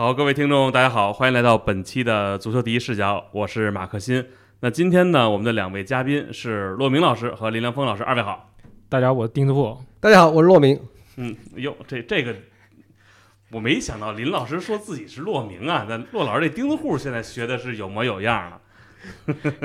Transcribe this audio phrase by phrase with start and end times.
[0.00, 4.26] 好，各位听众，大家好，欢迎来到本期的足球第一视角，我是马克新。
[4.60, 8.50] 那今天呢，我们的两位嘉宾是骆明老师和林良锋老师，二位好。
[8.88, 9.76] 大家好，我是钉子户。
[10.00, 10.80] 大家好，我是骆明。
[11.16, 12.34] 嗯，哟，这这个
[13.50, 18.60] 我没想到林老师说自己是骆明啊，那骆老师这钉子户现在学的是有模有样了。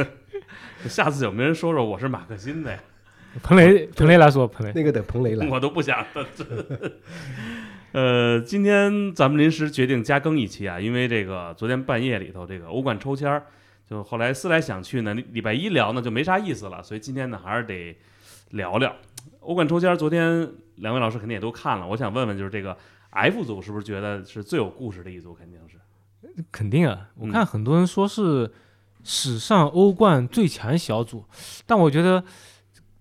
[0.90, 2.80] 下次有没有人说说我是马克新的呀？
[3.42, 6.06] 彭雷，彭雷来说，彭雷那个得彭雷来， 我都不想。
[7.96, 13.46] 呃，今天咱们临时决定加更一期啊，因为这个昨天半夜里头这个欧冠抽签儿，
[13.90, 17.98] 就后来思来想去呢，礼拜一聊呢就没啥意思了，所以今天呢还是得
[18.50, 18.94] 聊聊
[19.40, 19.96] 欧冠抽签儿。
[19.96, 22.78] 昨天两位老师肯定也都看了，我想问问，就是这个
[23.12, 25.34] F 组是不是觉得是最有故事的一组？
[25.34, 25.78] 肯定是，
[26.52, 27.12] 肯定啊！
[27.16, 28.52] 我看很多人说是
[29.06, 31.24] 史上欧冠最强小组，
[31.66, 32.22] 但我觉得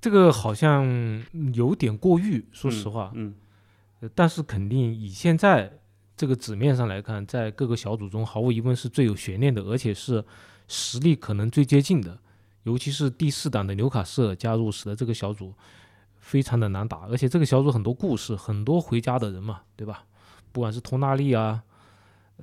[0.01, 0.87] 这个好像
[1.53, 3.35] 有点过誉，说实话，嗯。
[4.15, 5.73] 但是肯定以现在
[6.17, 10.25] 这个纸面上来看，在各个小组中毫无疑问是最有悬念的，而且是
[10.69, 12.19] 实力可能最接近的。
[12.63, 15.53] 尤其是第四档的纽卡斯尔加入，使得这个小组
[16.17, 17.07] 非常的难打。
[17.09, 20.05] 而且这个小组很多故事，很多回家的人嘛，对吧？
[20.53, 21.63] 不管是托纳利啊、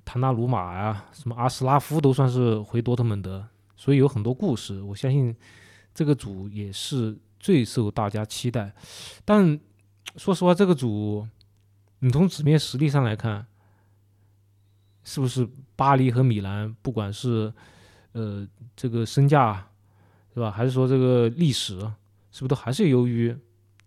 [0.04, 4.82] 唐纳鲁马呀、什么阿斯拉夫，都算是回多特蒙德，所以有很多故事。
[4.82, 5.36] 我相信
[5.94, 8.74] 这个组也是最受大家期待。
[9.26, 9.60] 但
[10.18, 11.26] 说实话，这个组。
[12.04, 13.46] 你从纸面实力上来看，
[15.04, 17.54] 是不是巴黎和米兰，不管是
[18.14, 19.70] 呃这个身价，
[20.34, 20.50] 是吧？
[20.50, 21.80] 还是说这个历史，
[22.32, 23.36] 是不是都还是由于？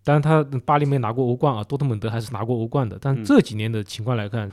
[0.05, 2.97] 当然，他巴黎没拿过欧冠啊，多特蒙德还是拿过欧冠的。
[3.01, 4.49] 但这几年的情况来看，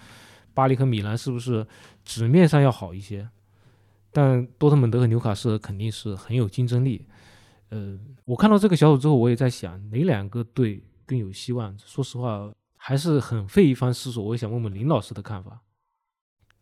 [0.56, 1.66] 巴黎和米兰是不是
[2.04, 3.30] 纸面上要好一些？
[4.12, 7.06] 但多特蒙德和纽卡斯尔肯定是很有竞争力。
[7.70, 11.78] 呃，我看到这个小组之后，我也在想哪两个队更有希望。
[11.78, 12.52] 说实话。
[12.84, 15.62] 还是很费一番思索，我也想问问林老师的看法。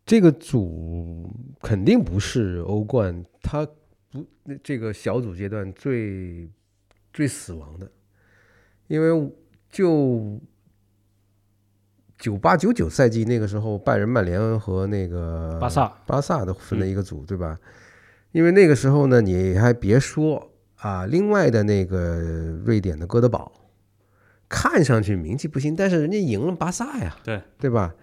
[0.04, 3.66] 这个组肯定不是欧冠，他
[4.10, 4.26] 不
[4.62, 6.50] 这个小组阶段最
[7.10, 7.90] 最死亡的，
[8.86, 9.32] 因为
[9.70, 10.38] 就
[12.18, 17.58] 九八九九赛季那个时候，拜仁、曼联和那个巴萨巴萨的分了一个组，对吧？
[18.32, 22.20] 因为那个时候呢，你还别说啊，另外的那个
[22.62, 23.50] 瑞典的哥德堡。
[24.50, 27.94] 看上去名气不行，但是人家赢了巴萨呀，对对吧？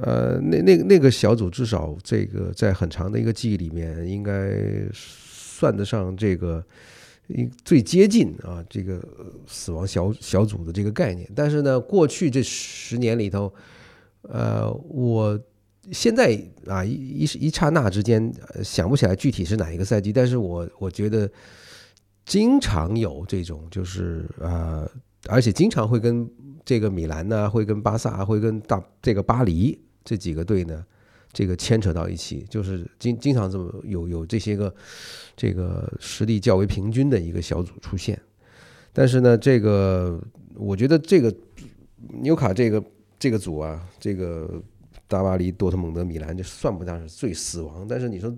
[0.00, 4.54] 呃，那那那个小组至少这个在很长的一个记忆里面，应该
[4.94, 6.64] 算得上这个
[7.26, 9.06] 一最接近啊这个
[9.46, 11.30] 死亡小小组的这个概念。
[11.36, 13.52] 但是呢，过去这十年里头，
[14.22, 15.38] 呃，我
[15.90, 18.32] 现在啊一一一刹那之间
[18.64, 21.30] 想不起来具体是哪一个赛季，但是我我觉得。
[22.24, 24.88] 经常有这种，就是呃，
[25.28, 26.28] 而且经常会跟
[26.64, 30.84] 这个米兰呢，会跟巴萨，会跟大这个巴黎这几个队呢，
[31.32, 34.72] 这个牵扯到一起，就是经经常这么有有这些个
[35.36, 38.20] 这个实力较为平均的一个小组出现。
[38.92, 40.22] 但是呢，这个
[40.54, 41.34] 我觉得这个
[42.20, 42.82] 纽卡这个
[43.18, 44.62] 这个组啊，这个
[45.08, 48.32] 大巴黎、多特蒙德、米兰，就算不上是最死亡，但是你说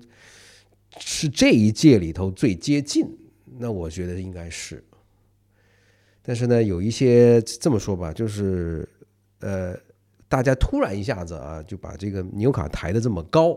[0.99, 3.07] 是这一届里头最接近。
[3.57, 4.83] 那我觉得应该是，
[6.23, 8.89] 但是呢，有一些这么说吧，就是
[9.39, 9.79] 呃，
[10.29, 13.57] 大家突然一下子啊，就把这个纽卡抬得这么高，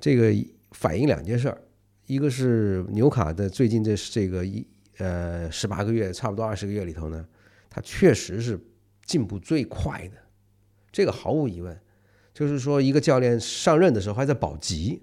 [0.00, 0.32] 这个
[0.70, 1.60] 反映两件事儿，
[2.06, 4.66] 一个是纽卡的最近这这个一
[4.96, 7.28] 呃十八个月，差不多二十个月里头呢，
[7.68, 8.58] 它确实是
[9.04, 10.16] 进步最快的，
[10.90, 11.78] 这个毫无疑问，
[12.32, 15.02] 就是说一个教练上任的时候还在保级。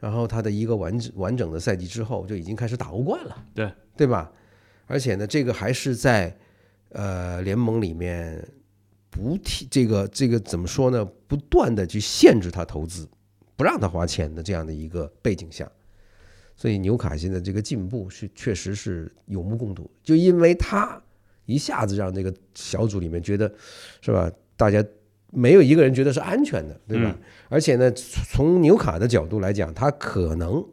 [0.00, 4.32] 然后他的一个完整完整的赛季之后就已经开始打欧冠了，对对吧？
[4.86, 6.34] 而且呢，这个还是在
[6.88, 8.42] 呃联盟里面
[9.10, 11.04] 不替这个这个怎么说呢？
[11.28, 13.06] 不断的去限制他投资，
[13.56, 15.70] 不让他花钱的这样的一个背景下，
[16.56, 19.90] 所以纽卡现在这个进步是确实是有目共睹。
[20.02, 20.98] 就因为他
[21.44, 23.52] 一下子让这个小组里面觉得
[24.00, 24.32] 是吧？
[24.56, 24.82] 大家。
[25.32, 27.16] 没有一个人觉得是安全的，对吧？
[27.48, 30.64] 而且呢，从纽卡的角度来讲，他可能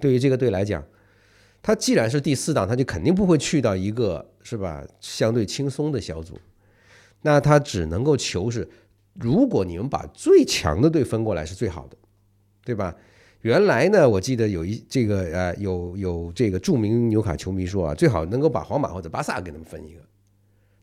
[0.00, 0.82] 对于这个队来讲，
[1.62, 6.38] 他既然是第四档，他就肯定不会去到一个是吧相对轻松的小组。
[7.22, 8.68] 那他只能够求是，
[9.14, 11.96] 如果你们把最强的队分过来是最好的，
[12.64, 12.94] 对吧？
[13.42, 20.00] 原来呢，我记得有一这个呃，有有这个著名纽卡球迷说啊，最好能够把皇马或者巴萨给他们分一个。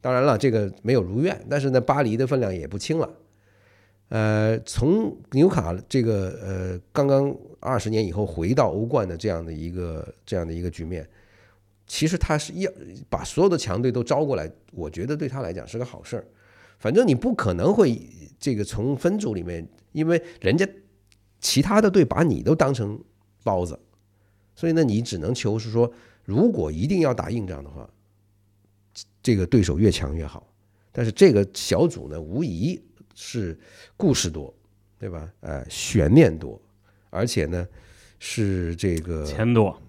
[0.01, 3.09] 当然了，这个没有如愿，但是呢，巴黎的分量也不轻了。
[4.09, 11.07] 呃，从纽卡这个呃刚刚二十年以后回到欧冠的这样的一个这样的一个局面，
[11.87, 12.69] 其实他是要
[13.09, 16.25] 把所有的强队都招过来，我觉得对他来讲是个好事儿。
[16.79, 18.01] 反正你不可能会
[18.39, 20.67] 这个从分组里面，因为人家
[21.39, 22.99] 其他的队把你都当成
[23.43, 23.79] 包子，
[24.55, 25.89] 所以呢，你只能求是说，
[26.25, 27.89] 如果一定要打硬仗的话，
[29.21, 30.47] 这个对手越强越好。
[30.91, 32.81] 但是这个小组呢，无疑
[33.15, 33.57] 是
[33.95, 34.53] 故事多，
[34.99, 35.31] 对吧？
[35.39, 36.61] 呃，悬念多，
[37.09, 37.65] 而且呢
[38.19, 39.81] 是这个钱多，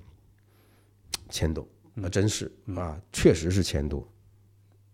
[1.28, 1.66] 钱多
[2.02, 4.08] 啊，真是啊，确实是钱多。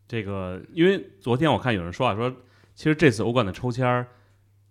[0.07, 2.35] 这个，因为昨天我看有人说啊，说
[2.75, 4.09] 其实这次欧冠的抽签儿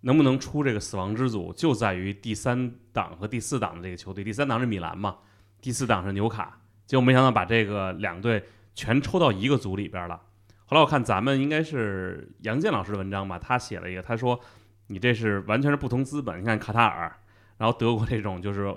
[0.02, 4.24] 能不能出这个死亡之组，就在于第三档和第四档的这个球队。
[4.24, 5.18] 第三档是米兰嘛，
[5.62, 6.60] 第四档是纽卡。
[6.88, 8.44] 结果没想到把这个两队
[8.78, 10.22] 全抽到一个组里边了。
[10.66, 14.40] 后来我看咱们应该是杨健老师的文章吧，他写了一个，他说
[14.86, 16.40] 你这是完全是不同资本。
[16.40, 17.12] 你看卡塔尔，
[17.58, 18.72] 然后德国这种就是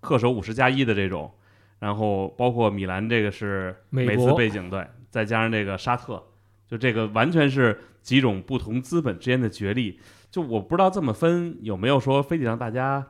[0.00, 1.34] 恪守五十加一的这种，
[1.80, 4.86] 然后包括米兰这个是美资背景对。
[5.10, 6.22] 再加上这个沙特，
[6.68, 9.98] 就这个完全是几种不同资本之间的角力。
[10.30, 13.04] 就我不知道这么分有没有说非得让大家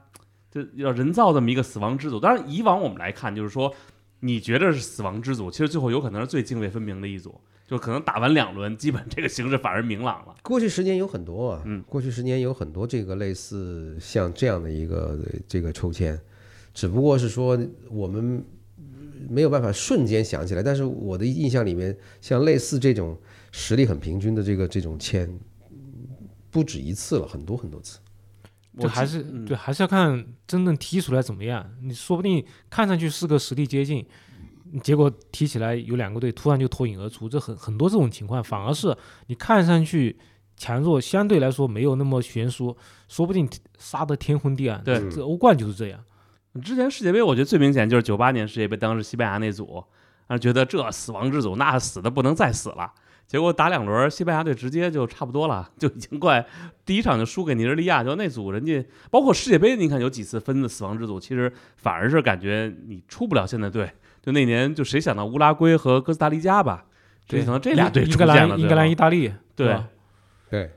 [0.50, 2.18] 就要人造这么一个死亡之组。
[2.18, 3.74] 当然，以往我们来看，就是说
[4.20, 7.40] 你觉得是死亡之组，其实最后有可能是最泾渭分明的一组。
[7.66, 10.34] 就可能打完两轮，基本这个形势反而明朗了。
[10.42, 16.20] 过去十年有很多啊，嗯，过去十年有很多这个类似像这样的一个这个抽签，
[16.74, 17.58] 只不过是说
[17.90, 18.44] 我们。
[19.28, 23.16] 没有办法瞬间想起来，但是我的印象里面，像类似这种
[23.52, 25.30] 实力很平均的这个这种签，
[26.50, 27.98] 不止一次了，很多很多次。
[28.76, 31.68] 我还是对，还是要看真正踢出来怎么样。
[31.82, 34.06] 你说不定看上去是个实力接近，
[34.82, 38.96] 结果踢起来有两个队突然就脱颖而出，这很很多这种情况，反而是
[39.26, 40.16] 你看上去
[40.56, 42.76] 强弱相对来说没有那么悬殊，
[43.08, 44.82] 说不定杀得天昏地暗。
[44.84, 46.00] 对，这欧冠就是这样。
[46.62, 49.84] 之前世界杯，我觉得最明显就是九八年世界杯，当时西班牙那组，
[50.28, 52.92] 啊，觉得这死亡之组，那死的不能再死了。
[53.30, 56.44] 结果打两轮，西班牙队直接就差不多了，就已经快
[56.84, 58.02] 第一场就输给尼日利亚。
[58.02, 63.88] 就那组人家，包括世界杯，你看有几次分的死亡之组，其实反而是感觉你出不了现在队。
[64.20, 66.84] 就那年，就谁想到乌拉圭和哥斯达黎加吧？
[67.28, 69.78] 谁想到这俩队英格兰、英格兰、意大利，对，
[70.50, 70.68] 对。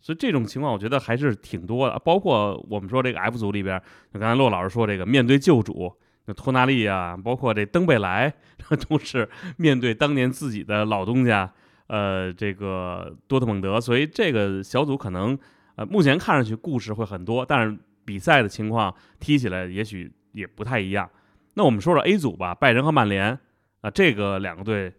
[0.00, 3.80] 所以这种情况我觉得还是挺多的，包括我们说这个 F 组里边，
[4.12, 5.94] 就刚才骆老师说这个面对旧主，
[6.24, 8.34] 那托纳利啊，包括这登贝莱，
[8.88, 11.48] 都是面对当年自己的老东家，
[11.86, 13.80] 呃，这个多特蒙德。
[13.80, 15.38] 所以这个小组可能，
[15.76, 21.08] 呃，目前看上去故事会很多，但是比赛的情况踢起来也许也不太一样。
[21.54, 23.38] 那我们说说 A 组吧，拜仁和曼联
[23.82, 24.92] 啊，这个两个队，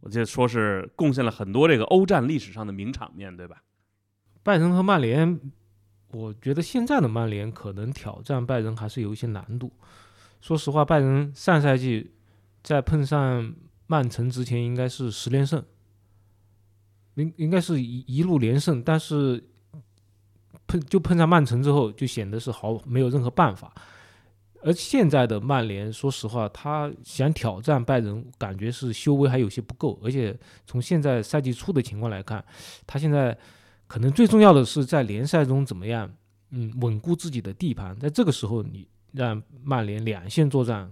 [0.00, 3.62] 我记得说是贡献了很多这个欧战历史上的名场面，对吧？
[4.42, 5.38] 拜仁和曼联，
[6.12, 9.72] 我觉得现在的曼联可能挑战拜仁还是有一些难度。
[10.40, 12.10] 说实话，拜仁上赛季
[12.62, 13.54] 在碰上
[13.86, 15.62] 曼城之前应该是十连胜，
[17.14, 19.42] 应应该是一一路连胜，但是
[20.66, 23.72] 碰就碰上曼城之后，就显得是毫没有任何办法。
[24.62, 29.98] 而现在的曼联，说实话，他想挑战拜仁，感觉是修为还有些不够。
[30.02, 32.44] 而且从现在赛季初的情况来看，
[32.86, 33.36] 他现在。
[33.88, 36.10] 可能最重要的是在联赛中怎么样，
[36.48, 37.94] 嗯，稳固自己的地盘。
[38.00, 40.90] 在这个时候，你让曼联两线作战，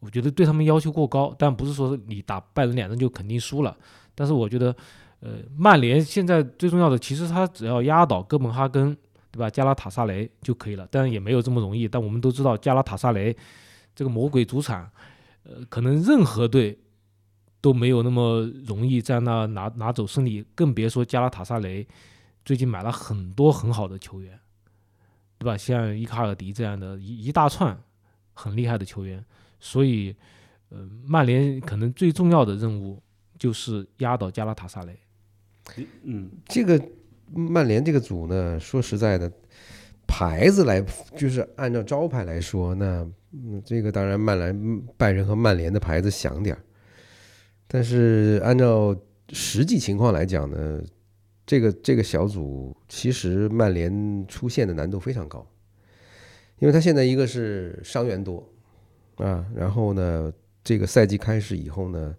[0.00, 1.34] 我觉得对他们要求过高。
[1.38, 3.74] 但不是说你打拜仁两阵就肯定输了。
[4.14, 4.76] 但是我觉得，
[5.20, 8.96] 呃，曼联现在最重要的，其实他只要压倒哥本哈根，
[9.30, 9.50] 对吧？
[9.50, 10.86] 加拉塔萨雷就可以了。
[10.86, 11.86] 当然也没有这么容易。
[11.86, 13.36] 但我们都知道，加拉塔萨雷
[13.94, 14.90] 这个魔鬼主场，
[15.42, 16.78] 呃，可能任何队
[17.60, 21.86] 都没有那么容易在那拿拿走胜利，更别说加拉塔萨雷。
[22.42, 24.40] 最近买了很多很好的球员，
[25.38, 25.54] 对吧？
[25.54, 27.78] 像伊卡尔迪这样的一一大串
[28.32, 29.22] 很厉害的球员，
[29.60, 30.16] 所以，
[30.70, 33.02] 呃，曼联可能最重要的任务
[33.38, 34.98] 就是压倒加拉塔萨雷。
[36.02, 36.80] 嗯，这个
[37.32, 39.30] 曼联这个组呢，说实在的，
[40.06, 40.84] 牌子来
[41.16, 46.62] 就是按照招牌来说，那嗯，这个当然曼联、拜仁和曼联的牌子响点儿，
[47.66, 48.96] 但是按照
[49.32, 50.82] 实际情况来讲呢。
[51.46, 55.44] 这个这个小组其实曼联出现的难度非常高，
[56.60, 58.48] 因为他现在一个是伤员多
[59.16, 62.14] 啊，然后呢，这个赛季开始以后呢，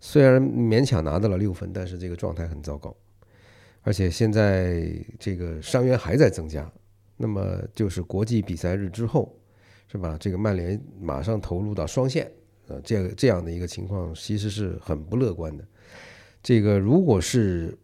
[0.00, 2.96] 虽然勉强拿到了六分，但是这个状态很糟糕，
[3.82, 6.70] 而且现在这个伤员还在增加，
[7.16, 9.38] 那么就是国际比赛日之后，
[9.92, 10.16] 是吧？
[10.18, 12.32] 这个曼联马上投入到双线，
[12.68, 15.64] 呃，这这样的一个情况其实是很不乐观的。
[16.42, 17.76] 这个如果是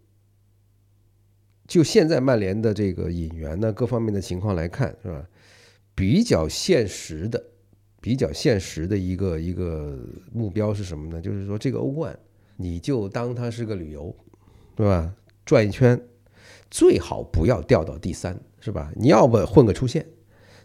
[1.69, 5.29] 就现在曼联的这个引援呢，各方面的情况来看，是吧？
[5.95, 7.43] 比较现实的、
[8.07, 9.99] 比较现实的一个一个
[10.33, 11.21] 目标是什么呢？
[11.21, 12.17] 就是说，这个欧冠，
[12.57, 14.15] 你就当它是个旅游，
[14.77, 15.13] 对吧？
[15.45, 16.01] 转一圈，
[16.71, 18.93] 最好不要掉到第三，是吧？
[18.95, 20.07] 你要不混个出线，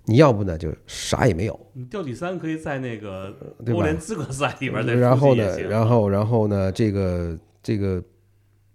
[0.05, 3.97] 你要不呢就啥也没有，你掉第三可以在那个欧联？
[3.97, 8.03] 资格赛里边再然后呢，然后然后呢，这个这个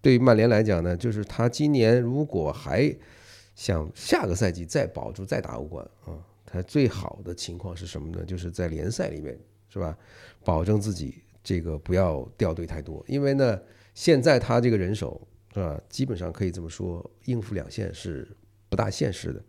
[0.02, 2.92] 对于曼联来讲呢，就是他今年如果还
[3.54, 8.24] 想下个赛季再保住再打欧冠啊，他最好的情况是什么呢？
[8.24, 9.38] 就是在联赛里面
[9.68, 9.98] 是吧，
[10.44, 13.60] 保证自己这个不要掉队太多，因为呢，
[13.94, 15.20] 现在他这个人手
[15.52, 18.28] 是吧，基本上可以这么说，应付两线是
[18.68, 19.42] 不大现实的，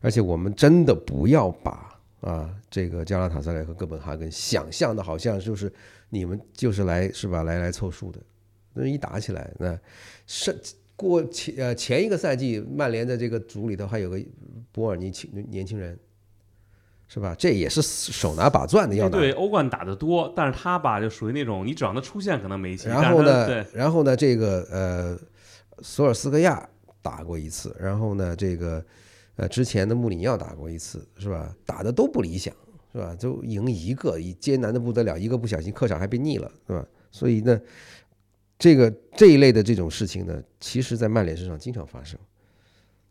[0.00, 5.72] 而且我们真的不要把啊这个加拉塔萨莱和哥本哈根想象的好像就是
[6.10, 7.44] 你们就是来是吧？
[7.44, 8.20] 来来凑数的，
[8.74, 9.78] 那一打起来那
[10.26, 10.54] 是。
[10.94, 14.20] 过前呃前一个赛季，曼联的这个组里头还有个
[14.70, 15.98] 博尔尼青年轻人，
[17.12, 17.34] 是吧？
[17.38, 19.18] 这也是手拿把攥的要拿。
[19.18, 25.18] 对欧冠打得多，但是他吧就属于那种你只让他出现可能没戏，然后呢然后呢，这个呃，
[25.82, 26.66] 索尔斯克亚
[27.02, 28.82] 打过一次，然后呢，这个
[29.36, 31.54] 呃之前的穆里尼奥打过一次，是吧？
[31.66, 32.54] 打的都不理想，
[32.94, 33.14] 是吧？
[33.14, 36.82] 就赢一个，一艰难的不得了，一个不小心客场还被逆了，是吧？
[37.10, 37.60] 所以呢，
[38.58, 42.18] 这个这一类的这种事情呢，其实在曼联身上经常发生。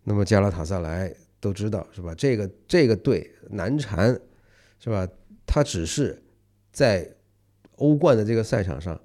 [0.04, 2.16] 那么加拉塔萨莱都知道是吧？
[2.16, 4.18] 这个这个队难缠
[4.80, 5.06] 是吧？
[5.46, 6.24] 他只是
[6.72, 7.06] 在
[7.76, 8.98] 欧冠的这个赛场上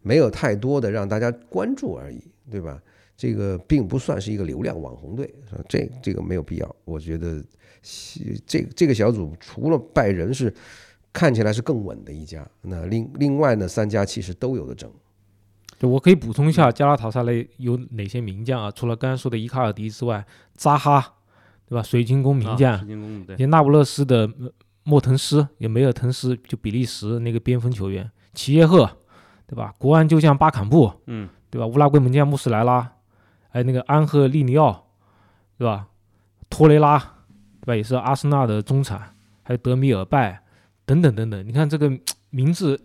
[0.00, 2.80] 没有太多的让大家关注而已，对吧？
[3.16, 5.62] 这个并不算是一个流量网红队，是吧？
[5.68, 6.76] 这这个没有必要。
[6.86, 7.44] 我觉得
[8.46, 10.50] 这这个小组除了拜仁是
[11.12, 14.90] 看起来是更稳的一家，那另另外呢三家其实都有的争。
[15.78, 18.70] 就我可以补充一下，加拉塔萨雷有哪些名将啊？
[18.70, 21.16] 除了刚才说的伊卡尔迪之外，扎哈，
[21.70, 21.82] 对吧？
[21.82, 24.50] 水晶宫名将，啊水晶宫对也那不勒斯的呃
[24.82, 28.90] 莫腾斯，也梅尔滕斯，就比利时那个边锋球员，齐耶赫，
[29.46, 29.72] 对吧？
[29.78, 31.66] 国安旧将巴坎布，嗯，对吧？
[31.66, 32.90] 乌拉圭门将穆斯莱拉，
[33.50, 34.88] 还有那个安赫利尼奥，
[35.56, 35.86] 对吧？
[36.48, 36.98] 托雷拉，
[37.60, 37.76] 对吧？
[37.76, 39.00] 也是阿森纳的中场，
[39.44, 40.42] 还有德米尔拜
[40.84, 41.46] 等等等等。
[41.46, 41.88] 你看这个
[42.30, 42.80] 名字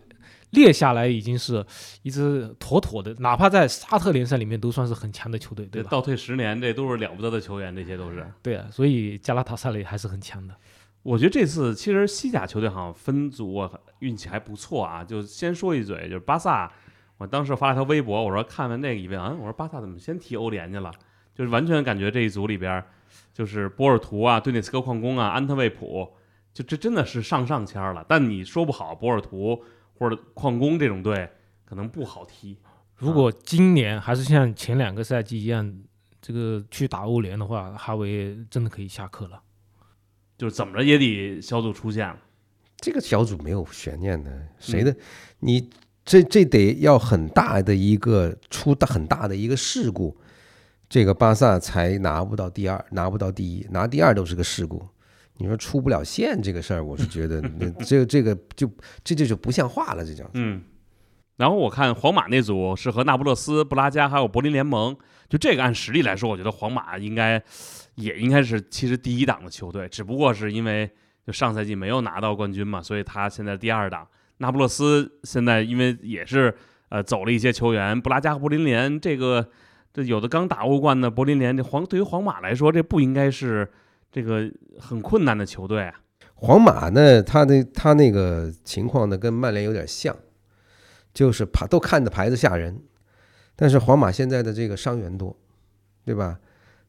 [0.56, 1.64] 列下来，已经是
[2.02, 5.88] 一支妥妥的，哪怕在沙特联赛里面都算是很强的球队，对吧？
[5.92, 8.26] 倒退十年，这都是了不得的球员，这些都是。
[8.42, 10.52] 对啊，所以加拉塔萨雷还是很强的。
[11.04, 13.70] 我觉得这次其实西甲球队好像分组啊
[14.00, 15.04] 运气还不错啊。
[15.04, 16.72] 就先说一嘴，就是巴萨，
[17.18, 20.90] 我当时发了条微博，我说看完那个以为啊，我说巴萨怎么先踢欧联去了？
[21.32, 22.86] 就是完全感觉这一组里边儿，
[23.34, 26.08] 就是波尔图啊、顿涅茨克矿工啊、安特卫普，
[26.54, 28.02] 就这真的是上上签儿了。
[28.08, 29.62] 但你说不好，波尔图
[29.98, 31.28] 或者矿工这种队
[31.64, 32.58] 可能不好踢。
[32.96, 35.78] 如果今年还是像前两个赛季一样，
[36.22, 39.42] 这个去打欧联的话，哈维真的可以下课了。
[40.38, 42.18] 就是怎么着也得小组出线了。
[42.78, 44.94] 这个小组没有悬念的，谁的？
[45.40, 45.70] 你
[46.04, 50.16] 这这得要很大的一个出大很大的一个事故，
[50.88, 54.86] 这个巴萨才拿不到第二，拿不到第一，拿第二都是个事故。
[55.38, 58.70] 你说出不了线这个事儿，我是觉得那这这个就
[59.04, 60.62] 这这就不像话了，这叫嗯，
[61.36, 64.96] 然后我看皇马那组是和那不勒斯、布拉加还有柏林联盟，
[65.28, 67.42] 就这个按实力来说，我觉得皇马应该
[67.96, 70.90] 也应该是其实第一档的球队，只不过是因为
[71.26, 74.06] 就上赛季没有拿到冠军嘛，所以他现在第二档。
[74.38, 76.54] 那不勒斯现在因为也是
[76.90, 79.48] 呃走了一些球员，布拉加和柏林联这个
[79.92, 83.70] 这有的刚打欧冠的柏林联，这皇对于皇马来说，这不应该是
[84.16, 86.00] 这个很困难的球队啊。
[86.36, 90.16] 皇马呢，他的他那个情况呢，跟曼联有点像，
[91.12, 92.80] 就是牌都看着牌子吓人，
[93.54, 95.36] 但是皇马现在的这个伤员多，
[96.06, 96.40] 对吧？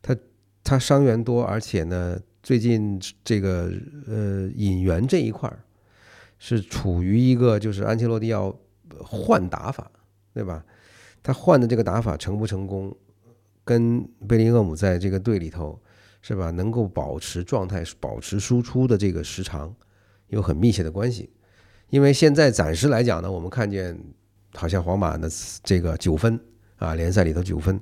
[0.02, 0.16] 他
[0.64, 3.70] 他伤员多，而且呢，最近这个
[4.08, 5.60] 呃引援这一块儿
[6.40, 8.58] 是处于一个就是安切洛蒂要
[9.04, 9.92] 换打法，
[10.34, 10.64] 对吧？
[11.22, 12.96] 他换的这个打法成不成功，
[13.66, 15.78] 跟贝林厄姆在这个队里头。
[16.28, 16.52] 是吧？
[16.52, 19.74] 能够保持状态、保持输出的这个时长
[20.28, 21.30] 有很密切的关系。
[21.90, 23.98] 因为现在暂时来讲呢，我们看见
[24.54, 25.30] 好像皇马的
[25.64, 26.38] 这个九分
[26.76, 27.80] 啊，联赛里头九分，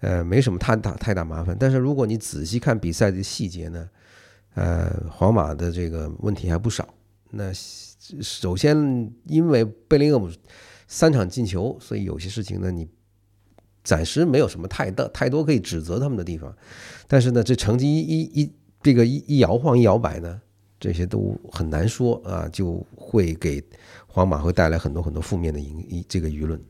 [0.00, 1.56] 呃，没什么太大太大麻烦。
[1.56, 3.88] 但是如果你仔细看比赛的细节呢，
[4.54, 6.92] 呃，皇马的这个问题还不少。
[7.30, 8.76] 那首先
[9.26, 10.28] 因为贝林厄姆
[10.88, 12.88] 三场进球，所以有些事情呢，你
[13.86, 16.52] 暂时没有什么太大太多可以指责他们的地方。
[17.06, 18.52] 但是呢，这成绩一一一
[18.82, 20.40] 这个一一摇晃一摇摆呢，
[20.80, 23.62] 这些都很难说啊，就会给
[24.08, 26.60] 皇马会带来很多很多负面的影一这个舆论。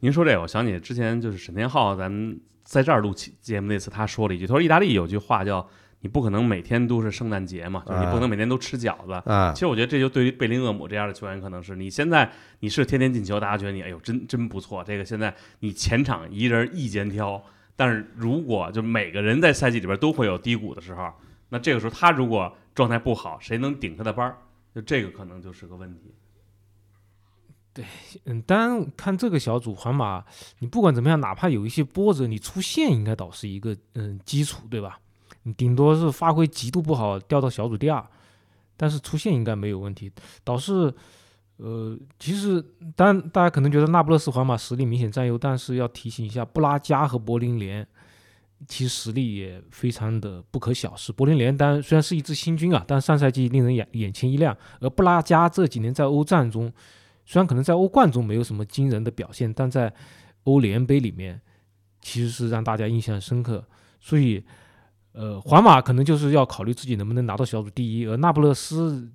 [0.00, 5.68] 您说这个，我想起之前就是沈天浩，咱们在这儿录节目那次，他说了一句，他说意大利有句话叫
[6.04, 12.30] “你不可能每天都是圣诞节嘛，就是你不可能每天都吃饺子”啊其实我觉得这就对于贝林厄姆这样的球员，可能是你现在
[12.60, 17.42] 你是天天进球，大家觉得你哎呦真真不错，这个现在你前场一人一肩挑。
[17.74, 21.10] 但是如果就每个人在赛季里边都会有低谷的时候，
[21.48, 24.36] 那这个时候他如果状态不好，谁能顶他的班儿？
[24.74, 26.14] 就这个可能就是个问题。
[27.72, 27.82] 对
[28.26, 30.22] 嗯，当然看这个小组，皇马
[30.58, 34.98] 你不管怎么样，哪怕有一些波折，你出线应该倒是一个嗯基础，对吧？
[35.56, 38.04] 顶多是发挥极度不好，掉到小组第二，
[38.76, 40.10] 但是出线应该没有问题。
[40.42, 40.92] 倒是，
[41.56, 42.64] 呃，其实
[42.96, 47.86] 当大家可能觉得那不勒斯皇马实力明显占优，但是要提醒一下，布拉加和柏林联
[48.66, 51.12] 其实实力也非常的不可小视。
[51.12, 56.72] 柏林联当然虽然是一支新军啊，但上赛季令人眼眼前一亮，而布拉加这几年在欧战中。
[57.26, 59.90] 虽然可能在欧冠中没有什么惊人的表现，但在
[60.42, 61.40] 欧联杯里面
[62.02, 63.66] 其实是让大家印象深刻。
[63.98, 64.44] 所以，
[65.14, 69.08] 呃，皇马可能就是要考虑自己能不能拿到小组第一，而那不勒斯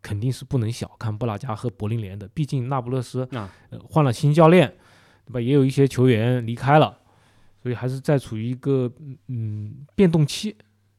[0.00, 2.28] 肯定是不能小看布拉加和柏林联的。
[2.28, 3.50] 毕竟那不勒斯啊，
[3.82, 4.72] 换了新教练，
[5.26, 5.40] 对吧？
[5.40, 6.96] 也有一些球员离开了，
[7.62, 8.90] 所以还是在处于一个
[9.26, 10.56] 嗯变动期。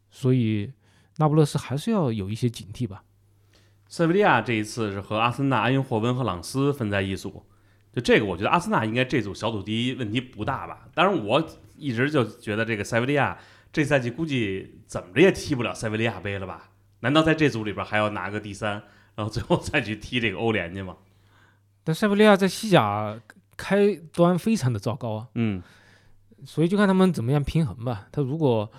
[0.09, 0.69] 所以，
[1.15, 3.01] 那不勒斯还是要有一些警惕吧。
[3.87, 7.45] 塞维利亚这一次是和阿森纳、埃因霍温和朗斯分在一组，
[7.93, 10.89] 就这个我觉得阿森纳应该这组小组第一问题不大吧？
[10.93, 11.41] 当然我
[11.77, 13.37] 一直就觉得这个塞维利亚
[13.71, 16.69] 这赛季估计怎么着也踢不了塞维利亚杯了吧？
[16.99, 18.83] 难道在这组里边还要拿个第三，
[19.15, 20.97] 然后最后再去踢这个欧联去吗？
[21.83, 23.19] 但塞维利亚在西甲
[23.55, 25.61] 开端非常的糟糕啊，嗯，
[26.45, 28.07] 所以就看他们怎么样平衡吧。
[28.11, 28.71] 他如果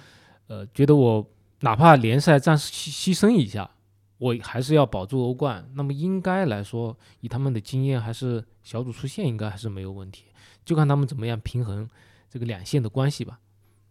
[0.47, 1.27] 呃觉得我
[1.61, 3.71] 哪怕联赛暂时牺牺牲一下。
[4.19, 10.27] 我还是要保住欧冠，那么应该来说，以他们的经验，还是小组出线应该还是没有问题，
[10.65, 11.91] 就看他们怎么样平衡
[12.31, 13.41] 这个两线的关系吧。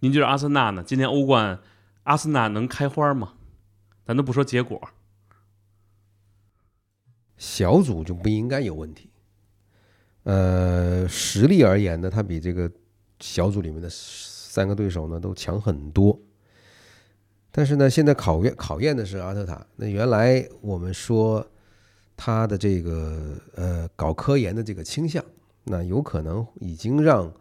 [0.04, 0.84] 您觉得阿森纳呢？
[0.84, 1.60] 今年欧冠，
[2.04, 3.34] 阿森纳能开花吗？
[4.04, 4.90] 咱都不说结果，
[7.38, 9.12] 小组就不应该有问题。
[10.24, 12.70] 呃，实力而言呢，他比这个
[13.20, 16.20] 小组里面的三个对手呢都强很多。
[17.52, 19.64] 但是呢，现在考验考验的是阿特塔。
[19.76, 21.46] 那原来我们说
[22.18, 25.24] 他的这个呃搞科研的这个倾向，
[25.66, 27.32] 那有可能已经让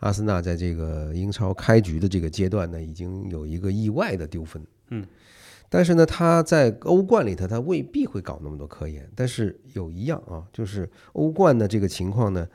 [0.00, 4.62] 阿森纳在这个英超开局的这个阶段呢，已经有一个意外的丢分。
[4.88, 5.06] 嗯，
[5.68, 9.08] 但是呢，他在欧冠里头，他未必会搞那么多科研。
[9.14, 12.48] 但是有一样啊，就是欧冠的这个情况呢，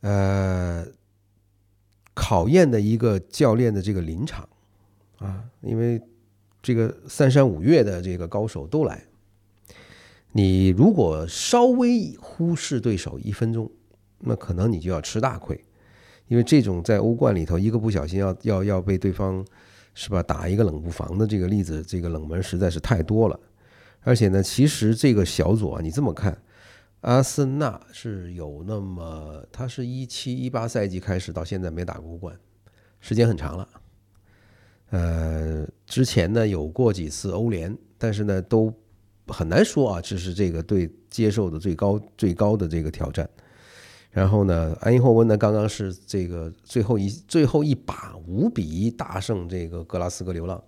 [0.00, 0.86] 呃，
[2.14, 4.48] 考验的一个教练的这个临场。
[5.18, 5.98] 啊，因为
[6.60, 9.02] 这个三山五岳的这个高手都来，
[10.32, 13.70] 你如果稍微忽视对手一分钟，
[14.18, 15.58] 那可能你就要吃大亏。
[16.28, 19.44] 因为这种在欧冠里头一个不小心要要要被对方
[19.94, 23.38] 是吧打一个冷不防的这个例子，这个冷门实在是太多了。
[24.02, 26.36] 而且呢，其实这个小组啊，你这么看，
[27.00, 32.38] 阿森纳是有那么，他是一七一八赛季开始到现在没打过欧冠，
[33.00, 33.68] 时间很长了。
[34.90, 38.72] 呃，之前呢有过几次欧联，但是呢都
[39.26, 43.28] 很难说啊，这是这个对接受的最高最高的这个挑战。
[44.16, 50.58] 然后呢，安因霍温呢刚刚是这个最后一最后一把五比一大胜这个格拉斯哥流浪，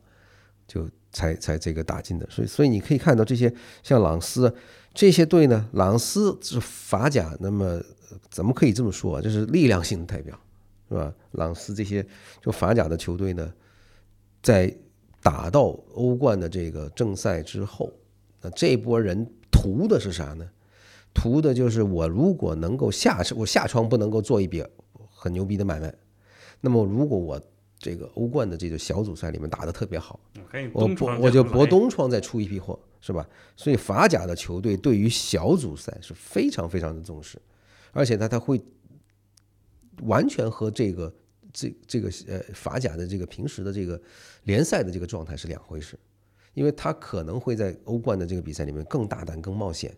[0.66, 2.28] 就才才这个打进的。
[2.28, 3.50] 所以所以你可以看到这些
[3.82, 4.54] 像朗斯
[4.92, 7.80] 这些队呢，朗斯是法甲，那么
[8.28, 9.22] 怎么可以这么说啊？
[9.22, 10.38] 这是力量性的代表，
[10.90, 11.10] 是吧？
[11.30, 12.06] 朗斯这些
[12.42, 13.50] 就法甲的球队呢。
[14.42, 14.70] 在
[15.22, 17.90] 打到欧冠的这个正赛之后，
[18.42, 20.46] 那这波人图的是啥呢？
[21.18, 24.64] 图的就是我如果能够下我下窗不能够做一笔
[25.10, 25.92] 很牛逼的买卖，
[26.60, 27.40] 那么如果我
[27.78, 30.20] 这个欧冠的这个小组赛里面打得特别好，
[30.72, 30.88] 我
[31.20, 33.28] 我就博东窗再出一批货，是吧？
[33.56, 37.40] 所以法甲的球队对于小组赛是非常非常的重视，
[37.92, 38.60] 而且他他会
[40.02, 41.12] 完全和这个。
[41.50, 44.00] 这这个呃法甲的这个平时的这个
[44.44, 45.98] 联赛的这个状态是两回事，
[46.52, 49.96] 因为他可能会在欧冠的这个比赛里面更大胆、更冒险，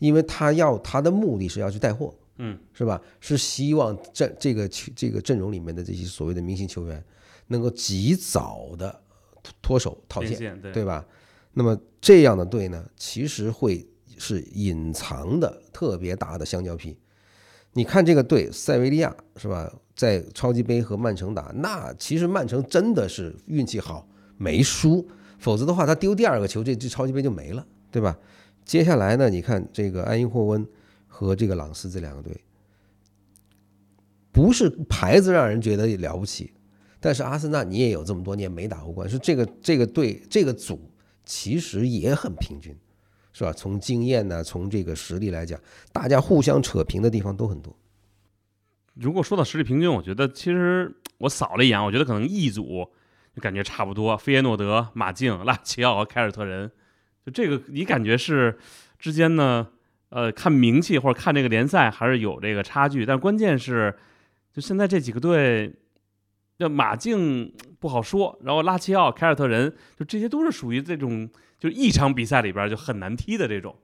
[0.00, 3.00] 因为他要他的目的是要去带货，嗯，是吧？
[3.20, 7.04] 是希望阵这个这个阵容里面的这些所谓的明星球员
[7.46, 9.00] 能够及早的
[9.62, 11.06] 脱手套现，对吧？
[11.52, 13.86] 那么这样的队呢，其实会
[14.18, 16.98] 是隐藏的特别大的香蕉皮。
[17.72, 19.72] 你看这个队，塞维利亚是吧？
[19.94, 24.08] 在超级杯和曼城打，那其实曼城真的是运气好，
[24.38, 25.06] 没输，
[25.38, 28.16] 否则的话他丢第二个球，这这超级杯就没了，对吧？
[28.70, 30.64] 接下来呢，你看这个埃因霍温
[31.08, 32.40] 和这个朗斯这两个队，
[34.30, 36.52] 不是牌子让人觉得了不起，
[37.00, 40.88] 但是阿森纳你也有这么多年没打欧冠，是这个这个队这个组
[41.24, 42.72] 其实也很平均。
[43.32, 43.52] 是吧？
[43.52, 45.60] 从经验呢，从这个实力来讲，
[45.92, 47.76] 大家互相扯平的地方都很多。
[48.94, 52.88] 如果说到实力平均，我觉得其实我扫了一眼，我觉得可能 E 组
[53.34, 56.70] 就感觉差不多，费耶诺德、马竞、拉齐奥和凯尔特人，
[57.24, 58.58] 就这个你感觉是
[58.98, 59.68] 之间呢？
[60.10, 63.96] 呃，看名气或者看这个联赛还是有这个差距，但关键是，
[64.52, 65.72] 就现在这几个队，
[66.56, 71.30] 那马竞不好说，然后拉齐奥、凯尔特人，就这些都是属于这种，
[71.60, 73.76] 就一场比赛里边就很难踢的这种。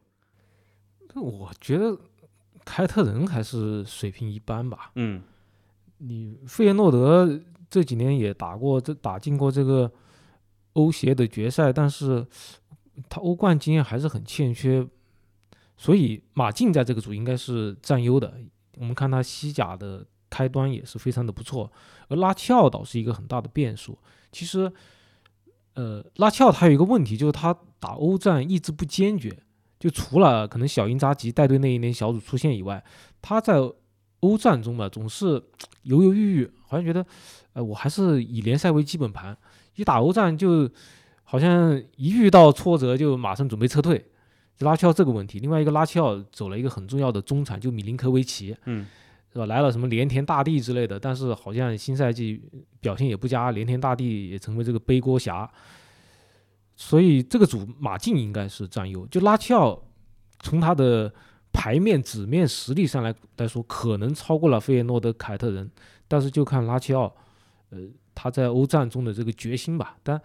[1.14, 1.96] 我觉得
[2.64, 4.90] 凯尔特人还是水平一般吧。
[4.96, 5.22] 嗯，
[5.98, 9.88] 你费耶诺德这几年也打过这打进过这个
[10.72, 12.26] 欧协的决赛，但是
[13.08, 14.86] 他欧冠经验还是很欠缺。
[15.76, 18.38] 所以马竞在这个组应该是占优的。
[18.78, 21.70] 我们看他西甲的开端也是非常的不错，
[22.08, 23.98] 而拉齐奥倒是一个很大的变数。
[24.32, 24.72] 其实，
[25.74, 29.38] 呃，拉齐奥他有一个问题，就是他打欧战意志不坚决。
[29.78, 32.82] 就除了可能小因扎吉带队那一年小组出线以外，
[33.20, 33.56] 他在
[34.20, 35.42] 欧战中嘛总是
[35.82, 37.04] 犹犹豫豫，好像觉得，
[37.52, 39.36] 呃，我还是以联赛为基本盘。
[39.74, 40.66] 一打欧战就
[41.28, 44.02] 好像一遇到挫折就马上准备撤退。
[44.60, 48.86] 拉齐奥这个问题，另外一个拉齐奥走了一个很重要的中场，就米林科维奇，嗯，
[49.30, 49.44] 是吧？
[49.44, 52.40] 来了什么连田大地之类的，但是好像新赛季
[52.80, 55.46] 表现也不佳，连田大地也成为这个背锅侠。
[56.74, 59.82] 所以这个组马竞应该是占优，就拉齐奥
[60.40, 61.12] 从他的
[61.52, 65.70] 牌面纸面实力上来来说，可能超过了费耶诺德、凯特人，
[66.08, 67.14] 但是就看拉齐奥，
[67.70, 67.78] 呃，
[68.16, 69.96] 他在欧战中的这个决心吧。
[70.02, 70.20] 但，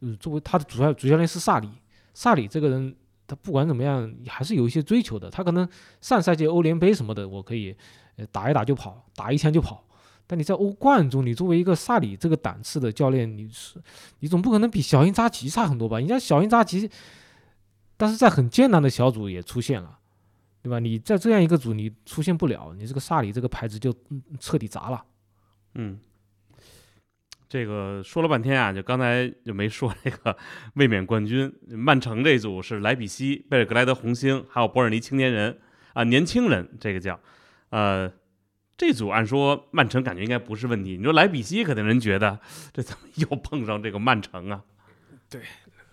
[0.00, 1.70] 呃，作为他的主要主教练是萨里，
[2.12, 2.96] 萨里这个人。
[3.26, 5.30] 他不管怎么样，还是有一些追求的。
[5.30, 5.66] 他可能
[6.02, 7.74] 上赛季欧联杯什么的，我可以
[8.16, 9.82] 呃打一打就跑，打一枪就跑。
[10.26, 13.80] 但你在欧冠中，你作为一个萨里这个档次的教练，你是
[14.18, 15.98] 你总不可能比小因扎吉差很多吧？
[15.98, 16.90] 人家小因扎吉，
[17.96, 19.98] 但是在很艰难的小组也出现了，
[20.62, 20.78] 对吧？
[20.78, 23.90] 你在这样一个组你出现不了，你这个萨里这个牌子就
[24.38, 25.02] 彻底砸了。
[25.76, 25.98] 嗯。
[27.54, 30.36] 这个说了半天啊，就刚才就没说这个
[30.74, 35.56] 卫冕冠军曼城这组是莱比锡、贝尔格莱德红星，还有伯尔尼青年人
[35.92, 37.20] 啊，年轻人这个叫，
[37.70, 38.12] 呃，
[38.76, 40.96] 这组按说曼城感觉应该不是问题。
[40.96, 42.40] 你说莱比锡，肯定人觉得
[42.72, 44.64] 这怎么又碰上这个曼城啊？
[45.30, 45.40] 对，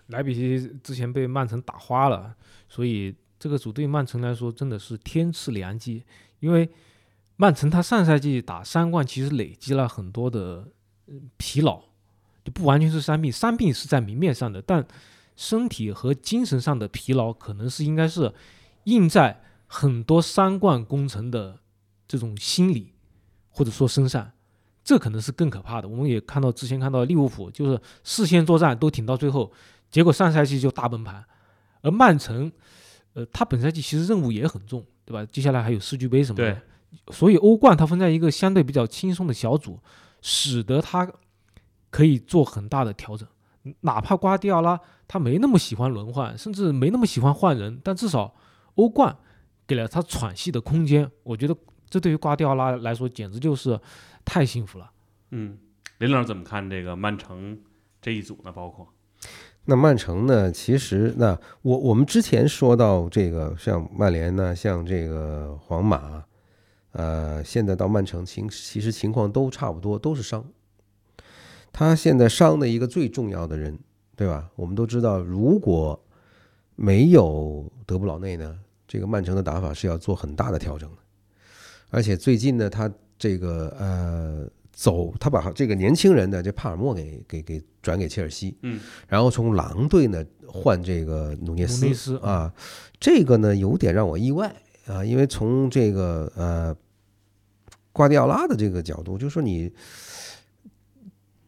[0.08, 2.34] 莱比锡之前被曼城打花了，
[2.68, 6.02] 所以这个组对曼城来说真的是天赐良机，
[6.40, 6.68] 因为
[7.36, 10.66] 曼城他上赛季打三冠其实累积了很多的。
[11.36, 11.82] 疲劳
[12.44, 14.86] 就不完全是伤病，伤病是在明面上的，但
[15.36, 18.32] 身体和精神上的疲劳可能是应该是
[18.84, 21.58] 印在很多三冠功臣的
[22.06, 22.92] 这种心理
[23.50, 24.32] 或者说身上，
[24.84, 25.88] 这可能是更可怕的。
[25.88, 29.52] 我们也看到之前看到利物浦就是四线作战都挺到最后，
[29.90, 31.24] 结果上赛季就大崩盘，
[31.80, 32.50] 而曼城，
[33.14, 35.24] 呃，他本赛季其实任务也很重，对吧？
[35.32, 36.60] 接下来还有世俱杯什么的，
[37.12, 39.78] 所以欧冠它分在一个相对比较轻松的小组。
[40.22, 41.06] 使得他
[41.90, 43.28] 可以做很大的调整，
[43.80, 48.34] 哪怕瓜迪奥拉他没那么喜欢轮换，甚至没那么喜欢换人，但至少
[48.76, 49.14] 欧冠
[49.66, 51.10] 给了他喘息的空间。
[51.24, 51.54] 我觉得
[51.90, 53.78] 这对于瓜迪奥拉来说简直就是
[54.24, 54.90] 太幸福了。
[55.32, 55.58] 嗯，
[55.98, 57.60] 林老师怎么看这个曼城
[58.00, 58.52] 这一组呢？
[58.52, 58.88] 包括
[59.64, 60.50] 那曼城呢？
[60.50, 66.24] 其实那我我们之前说到这个，像曼联呢，像这个皇马。
[66.92, 70.44] 呃，现在到曼城情其实情况都差不多，都是伤。
[71.72, 73.78] 他现在伤的一个最重要的人，
[74.14, 74.50] 对吧？
[74.56, 75.98] 我们都知道，如果
[76.76, 80.96] 没有德布劳内呢，这个曼城的打法是要做很大的调整的。
[81.88, 88.78] 而且最近呢，他这个呃走，他把这个年轻人呢，这帕尔默给给给转给切尔西，嗯，
[89.08, 92.52] 然后从狼队呢换这个努涅斯啊，
[93.00, 94.54] 这个呢有点让我意外。
[94.86, 96.76] 啊，因为从这个呃
[97.92, 99.72] 瓜迪奥拉的这个角度，就是说你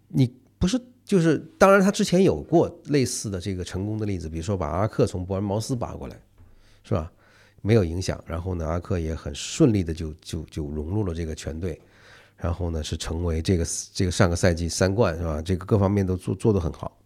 [0.08, 6.16] 你不是就是当然他之前有过类似的这个成功的例子，比如说把阿克从伯恩茅斯拔过来，
[6.82, 7.10] 是吧？
[7.60, 11.80] 没有影响，然后呢，阿克也很顺利的就就就融入了这个全队，
[12.36, 15.40] 然后呢是成为这个这个上个赛季三冠是吧？
[15.40, 16.96] 这个各方面都做做得很好。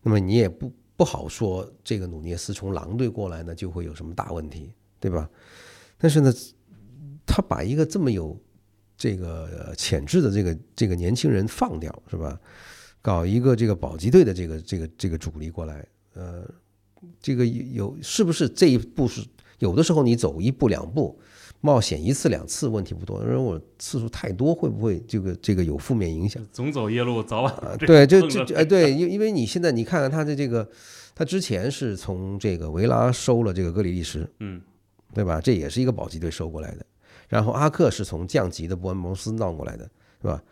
[0.00, 4.72] 那么你也不不好说这个努涅斯从狼队过来呢就会有什么大问题。
[5.02, 5.28] 对吧？
[5.98, 6.32] 但是呢，
[7.26, 8.38] 他把一个这么有
[8.96, 12.40] 这个潜质的这个这个年轻人放掉，是吧？
[13.02, 15.84] 搞一个这个保级队的这个这个这个主力过来，
[16.14, 16.48] 呃，
[17.20, 19.26] 这个有是不是这一步是
[19.58, 21.18] 有的时候你走一步两步，
[21.60, 26.40] 冒险一次两次问题不多，如果次数太多，会不会这个这个有负面影响？
[26.52, 30.68] 总走夜路，早晚对，就就哎对，因因为你现在你看看他的这个，
[31.12, 34.60] 他之前是从这个维拉收了这个格里利什，嗯。
[35.14, 35.40] 对吧？
[35.40, 36.86] 这也是一个保级队收过来的。
[37.28, 39.84] 然后阿克是从降级的伯恩茅斯闹过来的，
[40.20, 40.42] 是吧？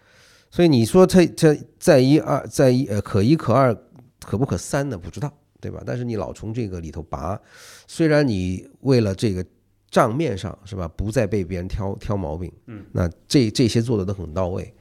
[0.51, 3.77] 所以你说他他在一二在一呃可一可二
[4.25, 4.97] 可不可三呢？
[4.99, 5.83] 不知道，对吧？
[5.87, 7.39] 但是你老从这个里头拔，
[7.87, 9.45] 虽然你为了这个
[9.91, 14.73] 账面上是吧，不再被别人挑挑毛病，嗯，那这这些做的都很到位，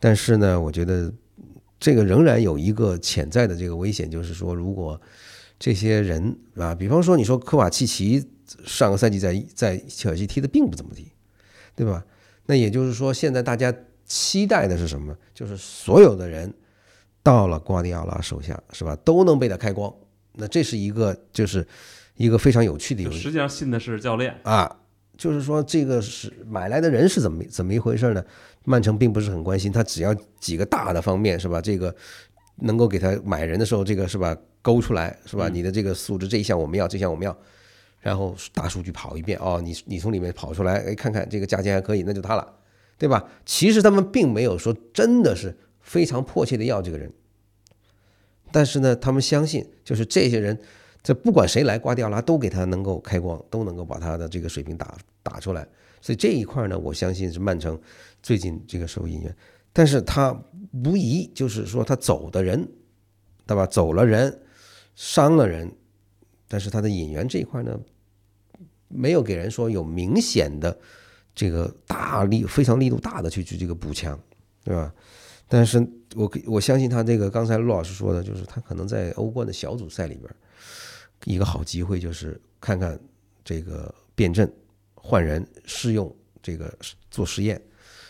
[0.00, 1.12] 但是呢，我觉得
[1.78, 5.00] 这个仍然有一个潜在的这个危险，就是说如果
[5.58, 8.28] 这些人啊，比方说你说科瓦契奇
[8.64, 11.10] 上个赛季在在切尔西踢的并不怎么地，
[11.74, 12.04] 对吧？
[12.46, 15.16] 那也就是说，现在大家期待的是什么？
[15.34, 16.52] 就是所有的人
[17.22, 18.96] 到了瓜迪奥拉手下，是吧？
[19.04, 19.92] 都能被他开光。
[20.32, 21.66] 那这是一个，就是
[22.14, 24.80] 一个非常有趣的游戏实际上信的是教练，啊。
[25.18, 28.22] 就是说，这个是买来的人是怎么怎么一回事呢？
[28.64, 31.58] 曼城并不是很关心，他只要几个大的方面，是吧？
[31.58, 31.94] 这个
[32.56, 34.36] 能够给他买人的时候，这个是吧？
[34.60, 35.48] 勾出来，是吧？
[35.48, 37.34] 嗯你的这个素质这一项我们要，这项我们要，
[38.00, 42.54] 然后大数据跑一遍，哦，你你从里面跑出来，哎，看看这个价钱还可以，那就他了，
[42.98, 43.24] 对吧？
[43.44, 47.12] 其实他们并没有说真的是非常迫切的要这个人，
[48.52, 50.58] 但是呢，他们相信就是这些人，
[51.02, 55.66] 这不管谁来，瓜迪奥拉都给他能够开光，都能够把他的这个水平打打出来。
[56.00, 57.76] 所以这一块呢，我相信是曼城
[58.22, 59.34] 最近这个受益员，
[59.72, 60.36] 但是他
[60.84, 62.68] 无疑就是说他走的人，
[63.46, 63.66] 对吧？
[63.66, 64.40] 走了人，
[64.94, 65.68] 伤了人，
[66.48, 67.78] 但是他的引援这一块呢，
[68.88, 70.78] 没有给人说有明显的
[71.34, 74.18] 这个大力非常力度大的去去这个补强，
[74.64, 74.94] 对吧？
[75.48, 75.78] 但是
[76.14, 80.28] 我我相信他这个刚才陆老师说的，就是他可能在欧冠的小组赛里边，
[81.24, 82.98] 一个好机会就是看看
[83.44, 84.52] 这个变阵、
[84.94, 86.76] 换人、试用这个
[87.10, 87.60] 做实验。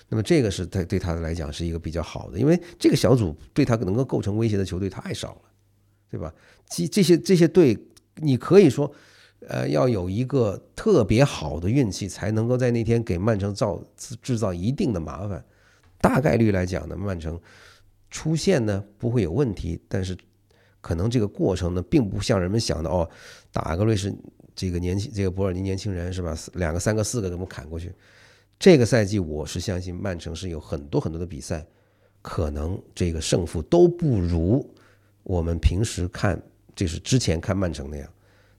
[0.09, 5.42] 那么这个是他对他来讲是一个比较好的，因为这个小组对他能够构成威胁的球队太少了，
[6.11, 6.33] 对吧？
[6.70, 7.77] 这这些这些队，
[8.16, 8.92] 你可以说，
[9.46, 13.83] 呃，要有一个特别好的运气，才能够在那天给曼城造
[14.22, 15.44] 制造一定的麻烦。
[16.00, 17.40] 大概率来讲呢，曼城
[18.11, 20.16] 出现呢不会有问题，但是
[20.81, 23.09] 可能这个过程呢，并不像人们想的哦，
[23.50, 24.14] 打个瑞士
[24.55, 26.37] 这个年轻这个博尔尼年轻人是吧？
[26.55, 27.92] 两个、三个、四个给我们砍过去。
[28.59, 31.66] 这个赛季我是相信曼城是有很多很多的比赛，
[32.22, 34.74] 可能这个胜负都不如
[35.24, 36.40] 我们平时看，
[36.77, 38.09] 就是之前看曼城那样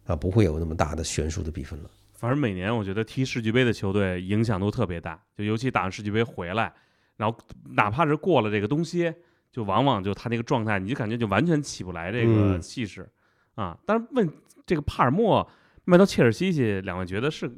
[0.08, 1.90] 啊，不会有那么大的悬殊的比分了。
[2.14, 6.74] 反正每年我觉得踢世俱杯的球队影响都特别大，就尤其打完世俱杯回来，
[7.16, 7.38] 然后
[7.70, 9.16] 哪怕是过了这个冬歇，
[9.52, 13.08] 就往往就他那个状态，你就感觉就完全起不来这个嗯气势、
[13.54, 13.78] 啊。
[13.86, 14.28] 但是问
[14.66, 15.48] 这个帕尔默
[15.86, 17.56] 卖到切尔西去，两位觉得是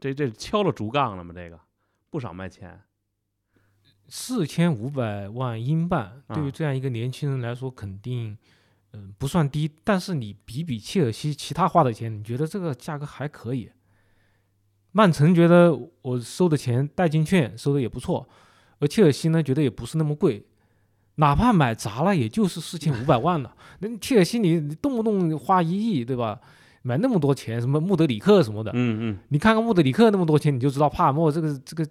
[0.00, 1.34] 这这敲了竹杠了吗？
[1.36, 1.60] 这个
[2.08, 2.80] 不少卖钱，
[4.08, 8.38] 四千五百万英镑，对于啊这样一个年轻人来说，肯定嗯、
[9.18, 9.70] 不算低。
[9.84, 13.70] 但是你比比切尔西其他花的钱，你觉得这个价格还可以？
[14.92, 18.28] 曼城觉得我收的钱代金券收的也不错，
[18.80, 20.44] 而切尔西呢觉得也不是那么贵，
[21.16, 23.54] 哪怕买砸了也就是四千五百万了。
[23.78, 26.40] 那切尔西你你动不动花一亿，对吧？
[26.82, 31.86] 买那么多钱，什么穆德里克什么的，嗯嗯，你看看穆德里克那么多钱，你就知道帕尔默这个这个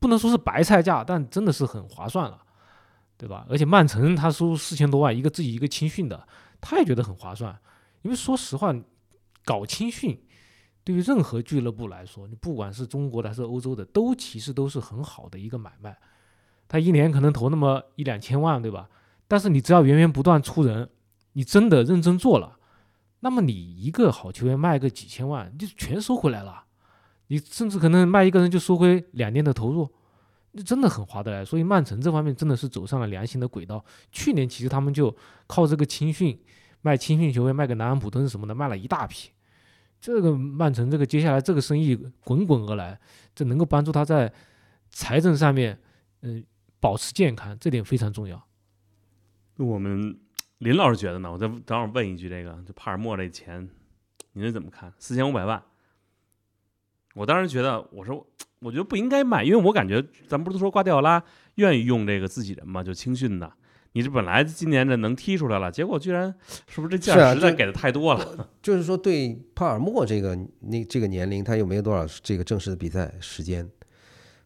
[0.00, 2.36] 不能说是白菜价，但真的是很划算了，
[3.18, 3.46] 对吧？
[3.48, 6.26] 而且曼城他收四千多万，一个自己一个青训的，
[6.60, 7.58] 他也觉得很划算。
[8.02, 8.74] 因为说实话，
[9.44, 10.20] 搞青训
[10.84, 15.96] 对于任何俱乐部来说，你不管是中国的还是欧洲的，都其实都是很好的一个买卖。
[16.68, 18.88] 他一年可能投那么一两千万，对吧？
[19.28, 20.88] 但是你只要源源不断出人，
[21.32, 22.58] 你真的认真做了，
[23.20, 26.64] 那么你一个好球员卖个几千万，就全收回来了。
[27.28, 29.92] 你甚至可能卖一个人就收回两年的投入，
[30.56, 31.44] 这真的很划得来。
[31.44, 33.84] 所以曼城这方面真的是走上了良心的轨道。
[34.10, 35.14] 去年其实他们就
[35.46, 36.36] 靠这个青训
[36.80, 39.30] 卖青训球员，卖给南安普敦什么的，卖了一大批。
[40.00, 42.98] 这个曼城这个接下来这个生意滚滚而来，
[43.34, 44.32] 这能够帮助他在
[44.90, 45.78] 财政上面，
[46.20, 46.44] 嗯、
[46.78, 48.46] 保持健康，这点非常重要。
[49.56, 50.16] 我们
[50.58, 51.32] 林老师觉得呢？
[51.32, 53.68] 我再等会儿问一句，这个就帕尔默这钱，
[54.32, 54.92] 您怎么看？
[54.98, 55.60] 四千五百万，
[57.16, 58.24] 我当时觉得，我说
[58.60, 61.22] 我觉得不应该卖，因为我感觉咱不是都说瓜迪奥拉
[61.54, 63.50] 愿意用这个自己人嘛，就青训的。
[63.92, 66.34] 你这本来今年这能踢出来了，结果居然
[66.68, 68.50] 是不是这价实在给的太多了？
[68.60, 73.66] 就是说，对帕尔默这个那这个年龄，他又没有多少这个正式的比赛时间，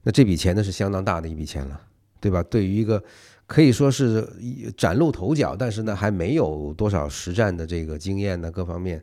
[0.04, 1.80] 那这笔钱呢是相当大的一笔钱了，
[2.20, 2.40] 对吧？
[2.44, 3.02] 对于一个
[3.48, 9.02] 可以说是一崭露头角，但是呢还没有多少实战的这个经验呢，各方面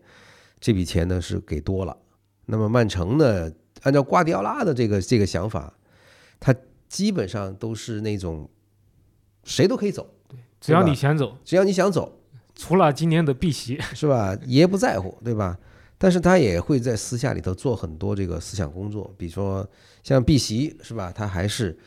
[0.62, 1.98] 这笔钱呢是给多了。
[2.48, 3.52] 那么曼城呢，
[3.84, 5.72] 按照瓜迪奥拉的这个这个想法，
[6.40, 6.56] 他
[6.90, 8.50] 基本上都是那种
[9.44, 10.10] 谁都可以走，
[10.60, 12.20] 只要你想走，只要你想走，
[12.56, 14.36] 除了今年的碧玺，是吧？
[14.46, 15.60] 爷不在乎，对吧？
[15.98, 19.68] 但是他也会在私下里头做很多这个思想工作，比如说
[20.04, 21.12] 像碧玺是吧？
[21.12, 21.78] 他还是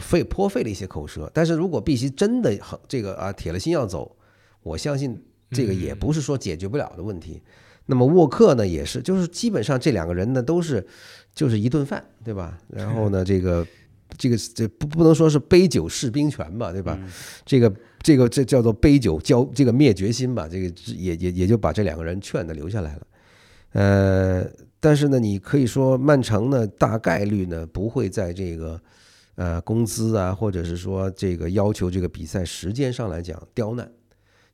[0.00, 1.30] 费颇费了一些口舌。
[1.32, 4.16] 但是如果碧玺真的很这个啊铁了心要走，
[4.62, 7.40] 我相信这个也不是说解决不了的问题。
[7.86, 10.84] 那么沃克呢也是，就是基本上这两个人呢都是
[11.34, 12.58] 就是一顿饭，对吧？
[12.68, 13.66] 然后呢，这个
[14.18, 16.98] 这个这不不能说是杯酒释兵权吧，对吧？
[17.44, 23.06] 这个这个这叫做杯酒交这个灭决心吧，这个也也也就把这两个人劝的留下来了。
[23.72, 24.44] 呃，
[24.80, 28.80] 但是呢，你可以说曼城呢大概率呢不会在这个
[29.34, 33.88] 呃工资啊，或者是说这个要求这个比赛时间上来讲刁难，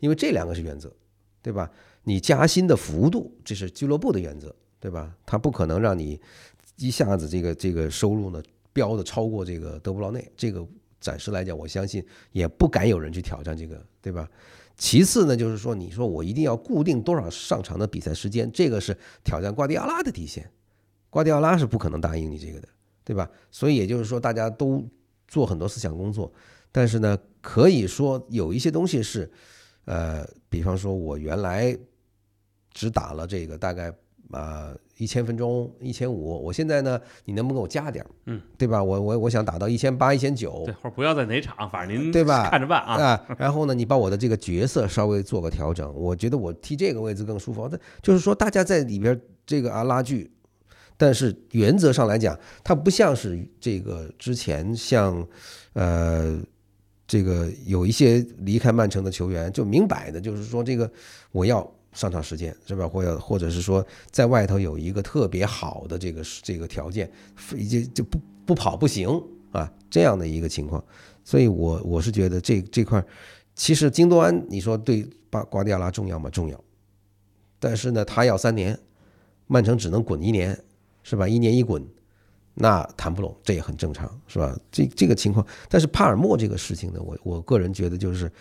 [0.00, 0.92] 因为这两个是原则，
[1.40, 1.70] 对吧？
[2.04, 5.14] 你加薪的幅度，这是俱乐部的原则，对吧？
[5.24, 6.20] 他不可能让你
[6.76, 10.66] 一下子这个这个收入呢飙的超过这个德布劳内，这个
[11.00, 14.28] 暂时来讲，我相信也不敢有人去挑战这个，对吧？
[14.76, 20.50] 其次呢，就是说，你说我一定要固定多少上场的比赛时间，这个是挑战瓜迪奥拉的底线，
[21.08, 22.68] 瓜迪奥拉是不可能答应你这个的，
[23.04, 23.30] 对吧？
[23.52, 24.84] 所以也就是说，大家都
[25.28, 26.32] 做很多思想工作，
[26.72, 29.30] 但是呢，可以说有一些东西是，
[29.84, 31.78] 呃，比方说我原来。
[32.72, 33.92] 只打了这个大概
[34.30, 38.10] 啊一千分钟一千五，我现在呢，你能不能给我加点儿？
[38.26, 38.82] 嗯，对吧？
[38.82, 42.48] 我我我想打到一千八一千九，对，或者不要在哪场，反正您对吧？
[42.48, 42.94] 看着办啊。
[42.94, 47.68] 啊，然后呢，你把我的这个角色稍微做个调整，我觉得我踢这个位置更舒服。
[48.00, 50.30] 就是说，大家在里边这个啊拉锯，
[50.96, 55.26] 但是原则上来讲，它不像是这个之前像
[55.72, 56.40] 呃
[57.08, 60.88] 这个有一些离开曼城的球员，就明摆的就是说这个
[61.32, 61.68] 我要。
[61.92, 62.88] 上场时间是吧？
[62.88, 67.10] 或者或者是说，在外头有一个特别好的这个这个条件，
[67.70, 70.82] 就就不不跑不行啊，这样的一个情况。
[71.22, 73.04] 所以，我我是觉得这这块，
[73.54, 76.30] 其实京多安，你说对巴瓜迪奥拉重要吗？
[76.30, 76.58] 重要。
[77.60, 78.78] 但是呢，他要三年，
[79.46, 80.58] 曼城只能滚一年，
[81.02, 81.28] 是吧？
[81.28, 81.86] 一年一滚，
[82.54, 84.58] 那谈不拢，这也很正常，是吧？
[84.70, 88.32] 这这个情况，但是帕尔默这个事情呢，我我个人觉得就是。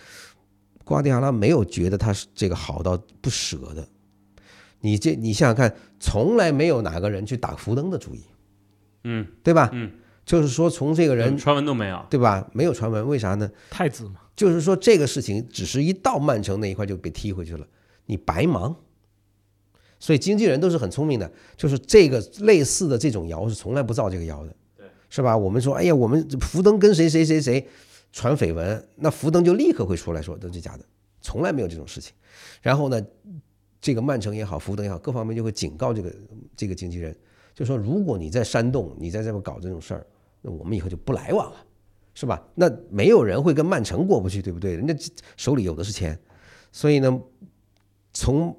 [0.92, 3.88] 瓜迪奥拉没有觉得他是这个好到不舍的，
[4.80, 8.20] 你这你想想看，从来没有哪个人去打福登的主意，
[9.04, 9.70] 嗯，对吧？
[9.72, 9.90] 嗯，
[10.26, 12.46] 就是说从这个人传闻都没有，对吧？
[12.52, 13.50] 没有传闻，为啥呢？
[13.70, 17.66] 太子嘛，就是说这个事情只是一到曼城那一块就被踢回去了，
[18.04, 18.76] 你白忙。
[19.98, 25.34] 所以经纪人都是很聪明的，就是这个类似的这种谣是从来不造这个谣的，对，是吧？
[25.34, 27.66] 我们说，哎呀，我们福登跟谁谁谁谁。
[28.12, 30.84] 传绯闻，那福登就立刻会出来说都是假的，
[31.22, 32.12] 从来没有这种事情。
[32.60, 33.02] 然后呢，
[33.80, 36.14] 这个曼城也好，福登也好，各方面就会警告这个
[36.54, 37.16] 这个经纪人，
[37.54, 40.06] 就说如果你在煽动，你在这边搞这种事儿，
[40.42, 41.56] 那我们以后就不来往了，
[42.14, 42.46] 是吧？
[42.54, 44.74] 那没有人会跟曼城过不去，对不对？
[44.74, 44.94] 人家
[45.36, 46.18] 手里有的是钱，
[46.70, 47.20] 所以呢，
[48.12, 48.54] 从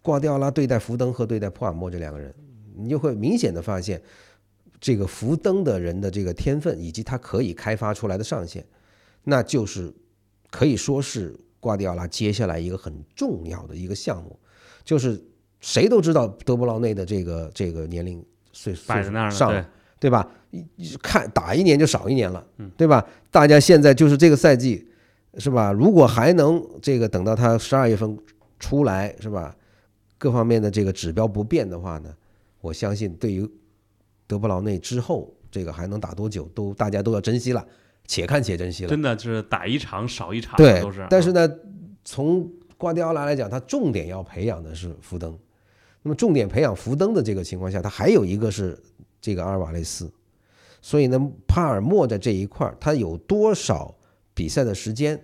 [0.00, 2.32] 瓜迪奥拉对待福登和对待普尔默这两个人，
[2.76, 4.00] 你就会明显的发现，
[4.80, 8.64] 这个福登的人的这个天分以及他可以开发出来的上限。
[9.24, 9.92] 那就是
[10.50, 14.38] 可以说是瓜迪奥拉接下来一个很重要的一个项目，
[14.84, 15.22] 就是
[15.60, 19.64] 谁都知道德布劳内的这个这个年龄岁岁数上，
[20.00, 20.28] 对吧？
[21.00, 22.44] 看打一年就少一年了，
[22.76, 23.06] 对吧？
[23.30, 24.86] 大家现在就是这个赛季，
[25.38, 25.72] 是吧？
[25.72, 28.18] 如果还能这个等到他十二月份
[28.58, 29.56] 出来，是吧？
[30.18, 32.14] 各方面的这个指标不变的话呢，
[32.60, 33.48] 我相信对于
[34.26, 37.64] 德布劳内之后这个还能打多久，都大家都要珍惜了。
[38.06, 41.06] 且看且珍惜了，真的是打一场少一场，对，都是。
[41.08, 41.48] 但是呢，
[42.04, 45.38] 从瓜迪奥拉来讲，他重点要培养的是福登。
[46.02, 48.76] 那么重点培养福登的这个情况下，他还有一个是
[49.20, 50.12] 这个阿尔瓦雷斯。
[50.80, 53.94] 所以呢，帕尔默在这一块儿，他有多少
[54.34, 55.18] 比赛的时间，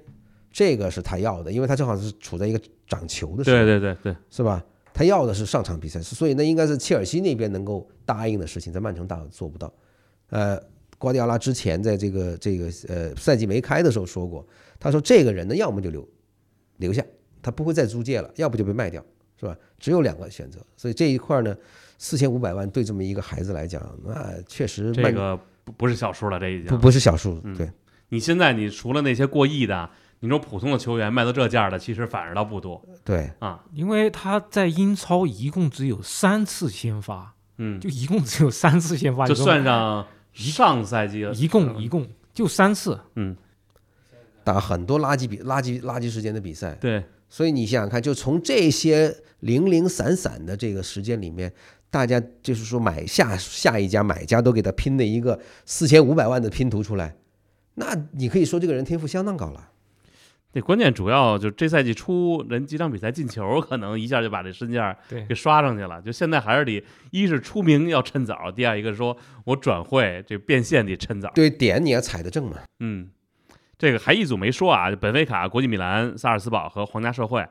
[0.53, 4.64] 这个是他要的，因为他正好是处在一个长球的时候，对对对对，是吧？
[4.95, 9.73] 他要的是上场比赛，所以那应该是切尔西那边能够答应的事情，在曼城大做不到，
[10.31, 10.59] 呃。
[10.99, 14.45] 瓜迪奥拉之前在这个这个呃赛季没开的时候说过，
[14.81, 16.07] 他说这个人呢，要么就留
[16.79, 17.03] 留下，
[17.41, 19.01] 他不会再租借了；要不就被卖掉，
[19.39, 19.57] 是吧？
[19.79, 20.59] 只有两个选择。
[20.77, 21.57] 所以这一块呢，
[21.99, 27.41] 四千五百万对这么一个孩子来讲，那确实这个不不是小数了，这已经不不是小数。
[27.57, 27.70] 对，
[28.09, 32.85] 你现在你除了那些过亿的，你说普通的球员卖到这价的，其实反而倒不多。
[33.05, 40.05] 对啊，因为他在英超一共只有三次先发，嗯，就一共只有三次先发，就算上。
[40.39, 43.36] 上赛季一共一共就三次，嗯，
[44.45, 51.53] 打很多垃圾比垃圾垃圾时间的比赛，对，所以你想想看，就从这些零零散散的这个时间里面，
[51.91, 57.16] 大家就是说买下下一家买家都给他拼的一个四千五百万的拼图出来，
[57.74, 59.70] 那你可以说这个人天赋相当高了。
[60.53, 66.01] 这关键主要就这赛季初人几场比赛进球，可能一下就把这身价对给刷上去了。
[66.01, 71.30] 就现在还是得，一是出名要趁早，第二一个说我转会这变现得趁早。
[71.34, 72.57] 对点你要踩得正嘛。
[72.80, 73.11] 嗯，
[73.76, 77.46] 这个还一组没说啊，本菲卡、国际米兰、萨尔斯堡和皇家社会，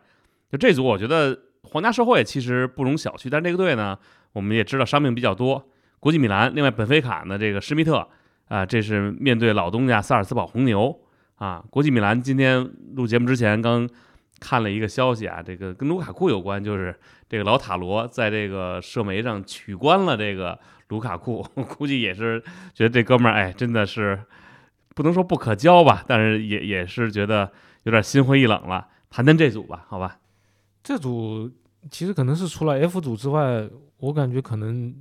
[0.52, 3.96] 就这组我觉得皇家社会其实不容小觑，但这个队呢，
[4.34, 5.70] 我们也知道伤病比较多。
[6.00, 8.08] 国际米兰，另外本菲卡呢，这个施密特
[8.48, 11.00] 啊，这是面对老东家萨尔斯堡红牛
[11.38, 11.64] 啊。
[11.72, 13.90] 国际米兰今天录节目之前刚
[14.40, 16.96] 看了一个消息啊，这个跟卢卡库有关，就是
[17.28, 20.60] 这个老塔罗在这个社媒上取关了这个
[20.90, 21.42] 卢卡库，
[21.78, 22.40] 估计也是
[22.74, 24.22] 觉得这哥们儿哎，真的是
[24.94, 27.52] 不能说不可交吧，但是也也是觉得
[27.84, 28.88] 有点心灰意冷了。
[29.10, 30.20] 谈谈这组吧，好吧？
[30.84, 31.52] 这组
[31.90, 33.68] 其实可能是除了 F 组之外，
[33.98, 34.96] 我感觉可能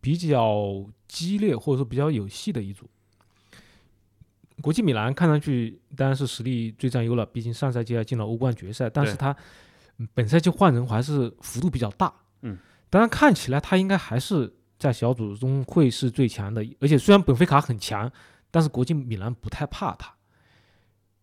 [0.00, 2.88] 比较激烈或者说比较有戏的一组。
[4.62, 9.16] 国际米兰看上去当然是实力最占优了，毕竟上赛季还进了欧冠决赛，但是对。
[9.18, 9.36] 他
[9.98, 12.12] 嗯本赛季换人还是幅度比较大。
[12.42, 12.56] 嗯，
[12.88, 18.10] 当然看起来他应该还是在小组中会是最强的，而且虽然本菲卡很强，
[18.50, 20.10] 但是国际米兰不太怕他，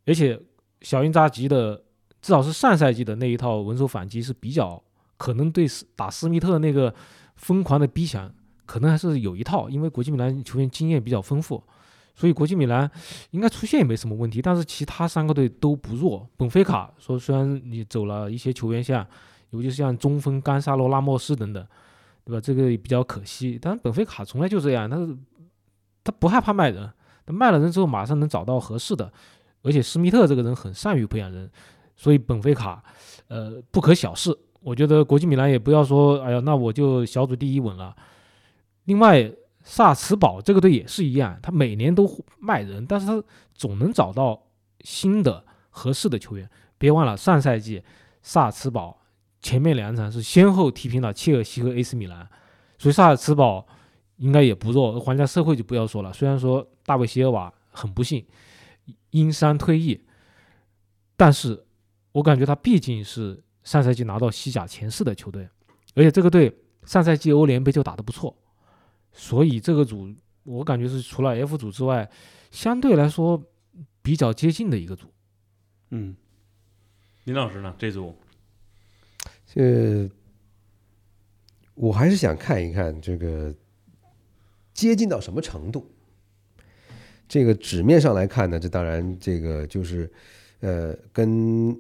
[0.06, 0.40] 而且
[0.82, 1.76] 小因扎吉的
[2.22, 4.82] 至少是上赛季的那一套稳守反击是比较
[5.18, 6.94] 可能对斯打斯密特那个
[7.36, 8.32] 疯狂的逼抢，
[8.68, 11.64] 可能还是有一套，因为国际米兰球员经验比较丰富，
[12.18, 12.90] 所以国际米兰
[13.30, 14.42] 应该出线也没什么问题。
[14.42, 19.06] 但是其他三个队都不弱，本菲卡说虽然你走了一些球员像，
[19.52, 21.64] 尤其是像中锋甘萨罗拉莫斯等等，
[22.26, 22.42] 对吧？
[22.42, 23.60] 这个也比较可惜。
[23.62, 25.16] 但是本菲卡从来就这样，他是
[26.04, 26.92] 他不害怕卖人，
[27.24, 29.14] 他卖了人之后马上能找到合适的，
[29.62, 31.48] 而且施密特这个人很善于培养人，
[31.96, 32.84] 所以本菲卡
[33.28, 34.36] 呃不可小视。
[34.62, 37.96] 我觉得国际米兰也不要说，哎呀，那我就小组第一稳了。
[38.86, 39.32] 另外，
[39.70, 42.10] 萨茨堡这个队也是一样，他每年都
[42.40, 43.22] 卖人，但是他
[43.54, 44.42] 总能找到
[44.80, 46.50] 新的合适的球员。
[46.78, 47.84] 别忘了上赛季
[48.22, 48.98] 萨茨堡
[49.42, 52.26] 前面两场是先后踢平了切尔西和 AC 米兰，
[52.78, 53.68] 所以萨尔茨堡
[54.16, 54.98] 应该也不弱。
[55.02, 58.26] 皇家社会就不要说了，虽然说大卫席尔瓦很不幸
[59.10, 60.02] 因伤退役，
[61.18, 61.66] 但是
[62.14, 65.50] 我感觉他毕竟是上赛季拿到西甲前四的球队，
[65.94, 68.34] 而且这个队上赛季欧联杯就打得不错，
[69.18, 70.14] 所以这个组
[70.44, 72.10] 我感觉是除了 F 组之外，
[72.52, 73.44] 相对来说
[74.02, 75.08] 比较接近的一个组。
[75.90, 76.16] 嗯，
[77.26, 77.76] 林老师呢？
[77.80, 78.16] 这组
[79.46, 80.08] 这
[81.74, 83.54] 我还是想看一看这个
[84.74, 85.92] 接近到什么程度。
[87.28, 90.10] 这个纸面上来看呢，这当然这个就是
[90.60, 91.76] 呃跟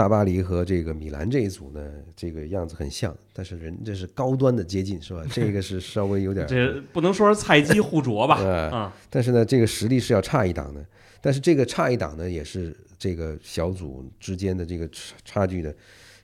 [0.00, 1.86] 大巴黎和这个米兰这一组呢，
[2.16, 5.22] 这个样子很像，但是人这是高端的接近是吧？
[5.30, 8.38] 这个是稍微有点这不能说是菜鸡互啄吧？
[8.40, 10.82] 呃啊，但是呢，这个实力是要差一档的。
[11.20, 15.74] 但是这个差一档呢，也是这个小组之间的这个差差距的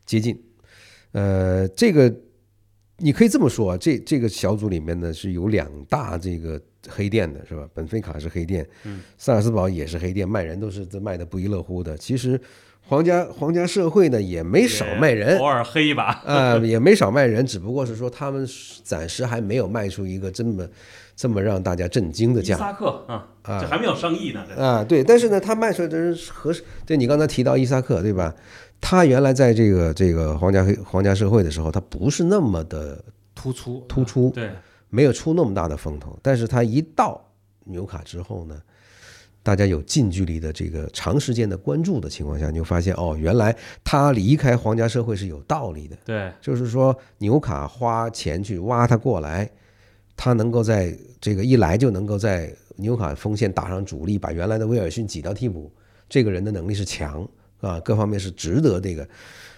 [0.07, 0.43] 接近。
[1.13, 2.11] 呃，这个
[2.97, 6.59] 你可以这么说啊，这这个小组里面呢是有两大这个
[6.89, 7.69] 黑店的，是吧？
[7.75, 11.95] 本菲卡是黑店，嗯，萨尔斯堡也是黑店，卖人都是这卖的不亦乐乎的。
[11.99, 12.41] 其实
[12.89, 16.05] 皇家皇家社会呢也没少卖人偶，尔黑一把。
[16.25, 18.49] 啊、 也没少卖人，只不过是说他们
[18.83, 20.67] 暂时还没有卖出一个这么
[21.17, 24.45] 这么让大家震惊的价伊萨克啊，啊这还没有上亿呢。
[24.49, 26.63] 这啊，对，但是呢，他卖出来的人是合适。
[26.85, 28.35] 对你刚才提到伊萨克，对吧？
[28.81, 33.03] 他原来在这个这个皇家黑皇家社会的时候，他不是那么的
[33.35, 34.51] 突出突出，对，
[34.91, 36.17] 没有出那么大的风头。
[36.23, 37.21] 但是他一到
[37.65, 38.55] 纽卡之后呢，
[39.47, 45.97] 大家有近距离的这个长时间的关注的情况下，你就发现哦，原来他离开皇家社会是有道理的。
[46.05, 49.49] 对，就是说纽卡花钱去挖他过来，
[50.17, 55.71] 他能够在这个一来就能够在纽卡锋线打上主力，把原来的威尔逊挤到替补，
[56.09, 57.25] 这个人的能力是强
[57.61, 59.09] 啊，各方面是值得这个。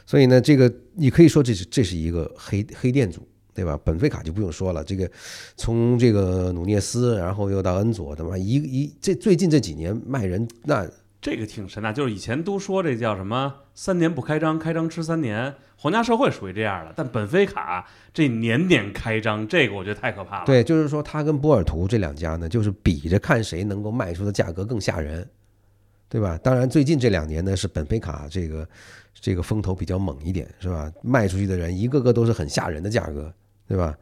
[0.05, 3.27] 所以呢，这个你可以说这是这是一个黑黑店组，
[3.59, 3.77] 对吧？
[3.83, 5.11] 本菲卡就不用说了，这个
[5.57, 10.87] 从这个努涅斯，然后又到恩佐，他妈一一这最近这几年卖人那
[11.21, 17.85] 这个挺神的，就是以前都说这叫什么“三年不开张，开张吃三年”，皇家社会属于这样的，但本菲卡
[18.15, 20.47] 这年年开张，这个我觉得太可怕了。
[20.47, 25.29] 对，就是说他跟波尔图这两家呢，就是比着看谁能够卖出的价格更吓人，
[26.09, 26.39] 对吧？
[26.45, 28.69] 当然，最近这两年呢，是本菲卡这个
[29.21, 30.89] 这个风头比较猛一点，是吧？
[31.03, 33.35] 卖出去的人一个个都是很吓人的价格，
[33.69, 33.97] 对吧？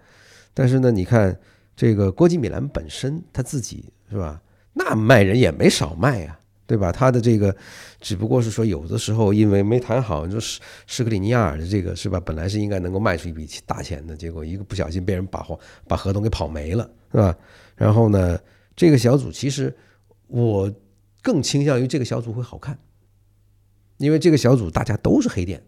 [0.55, 1.39] 但是呢，你看
[1.75, 4.41] 这个国际米兰本身他自己是吧？
[4.73, 6.93] 那卖人也没少卖呀、对吧？
[6.93, 7.55] 他的这个
[8.01, 12.21] 只不过是说有的时候因为没谈好，就是施克里尼亚尔的这个是吧？
[12.21, 15.59] 本来是应该能够卖出一笔大钱的，结果一个不小心被人把合
[15.89, 17.37] 把合同给跑没了，是吧？
[17.75, 18.39] 然后呢，
[18.75, 19.75] 这个小组其实
[20.29, 20.73] 我
[21.23, 22.79] 更倾向于这个小组会好看，
[23.99, 25.63] 因为这个小组大家都是黑店，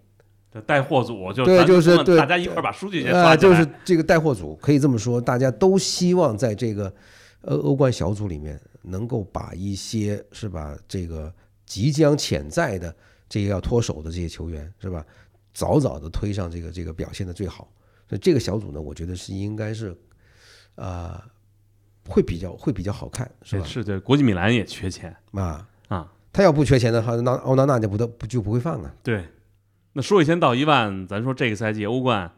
[0.62, 6.92] 带货组就对就是对大家一块儿把数据先来，就是这个带货组可以这么说，大家都希望在这个
[7.40, 11.32] 呃欧冠小组里面能够把一些是吧这个
[11.66, 12.94] 即将潜在的
[13.28, 15.04] 这个要脱手的这些球员是吧，
[15.52, 17.68] 早早的推上这个这个表现的最好。
[18.09, 19.94] 所以这个小组呢，我觉得是应该是
[20.76, 21.22] 啊、
[22.09, 23.64] 会比较会比较好看是吧？
[23.66, 28.94] 是的，国际米兰也缺钱啊啊，他要不缺钱的话，那奥纳纳就不得不就不会放了。
[29.02, 29.24] 对。
[29.99, 32.32] 那说一千道一万，咱说这个赛季欧冠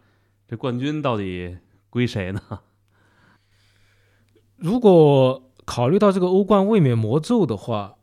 [0.49, 1.59] 这冠军到底
[1.91, 2.41] 归谁呢？
[4.57, 7.99] 如果考虑到这个欧冠卫冕魔咒的话，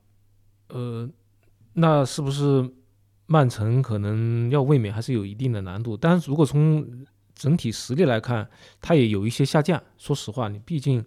[0.68, 1.10] 呃，
[1.74, 2.72] 那是不是
[3.26, 5.98] 曼城可能要卫冕还是有一定的难度？
[5.98, 6.88] 但是如果从
[7.34, 8.48] 整体实力来看，
[8.80, 9.82] 它也有一些下降。
[9.98, 11.04] 说实话，你毕竟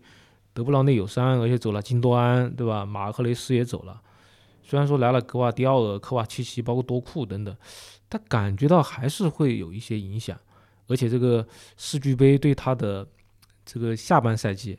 [0.53, 2.85] 德布劳内有伤，而且走了金多安，对吧？
[2.85, 4.03] 马克雷斯也走了，
[4.65, 7.57] 虽然说来了格瓦迪奥尔、科瓦契奇，包括多库等等，
[8.11, 10.39] 但感觉到还是会有一些影响。
[10.89, 11.47] 而且这个
[11.79, 13.09] 世俱杯对他的
[13.65, 14.77] 这个下半赛季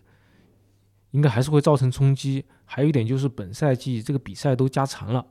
[1.12, 2.46] 应该还是会造成冲击。
[2.66, 5.26] 还有一点就是本赛季这个比赛都加长了，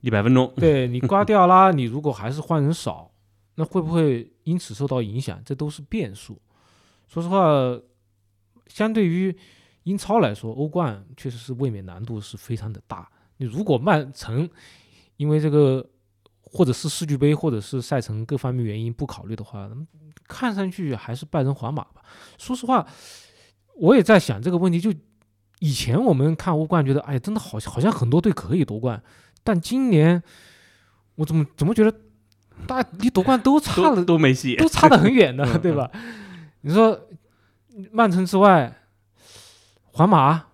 [0.00, 3.10] 一百分钟，对你瓜迪奥拉，你如果还是换人少，
[3.54, 5.40] 那会不会因此受到影响？
[5.44, 6.40] 这都是变数。
[7.08, 7.40] 说实话，
[8.66, 9.34] 相对于
[9.84, 13.10] 英超来说，欧冠确实是卫冕难度是非常的大。
[13.38, 14.48] 你如果曼城
[15.16, 15.86] 因为这个
[16.46, 19.68] 或者是世俱杯或者是赛程各方面原因不考虑的话，
[20.26, 22.02] 看上去还是拜仁、皇马吧。
[22.38, 22.86] 说实话，
[23.74, 24.80] 我也在想这个问题。
[24.80, 24.92] 就
[25.58, 29.02] 以前我们看欧冠，觉得哎，真的好像好像很多队可以夺冠，
[29.42, 30.22] 但今年
[31.16, 31.92] 我怎么怎么觉得
[32.66, 34.56] 大家离夺冠都差都了，都没戏。
[34.56, 35.90] 都差得很远的， 嗯对吧？
[36.62, 37.00] 你说
[37.92, 38.74] 曼城之外，
[39.92, 40.46] 皇马、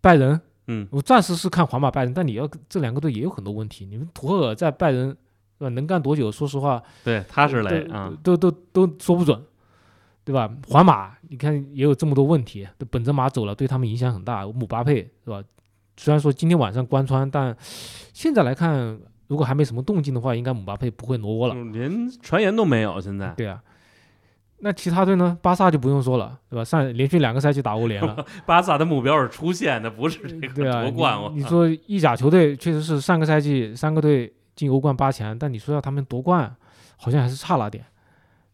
[0.00, 3.86] 拜仁，嗯，我暂时是看皇马、拜仁，但你要这两个队也有很多问题。
[3.86, 5.16] 你们图赫尔在拜仁，
[5.64, 5.74] 对吧？
[5.74, 6.30] 能干多久？
[6.30, 9.40] 说实话，对，他是雷都啊，都都都说不准，
[10.24, 10.50] 对吧？
[10.68, 14.46] 皇马，你看也有这么多问题，本泽马走了，对他们影响很大。
[14.46, 15.42] 姆巴佩，是吧？
[15.96, 17.56] 虽然说今天晚上关窗，但
[18.12, 18.98] 现在来看，
[19.28, 21.54] 如果还没什么动静的话，应该姆巴佩不会挪窝了。
[21.72, 23.00] 连传言都没有。
[23.00, 23.62] 现在对啊，
[24.58, 25.38] 那其他队呢？
[25.40, 26.64] 巴萨就不用说了，对吧？
[26.64, 31.18] 上连续两个赛季打欧联了， 巴萨的目标是出线的，不是这个夺冠。
[31.34, 36.54] 你说意甲球队确实是上个赛季三个队进欧冠八强，但你说要他们夺冠，
[36.96, 37.84] 好像还是差了点。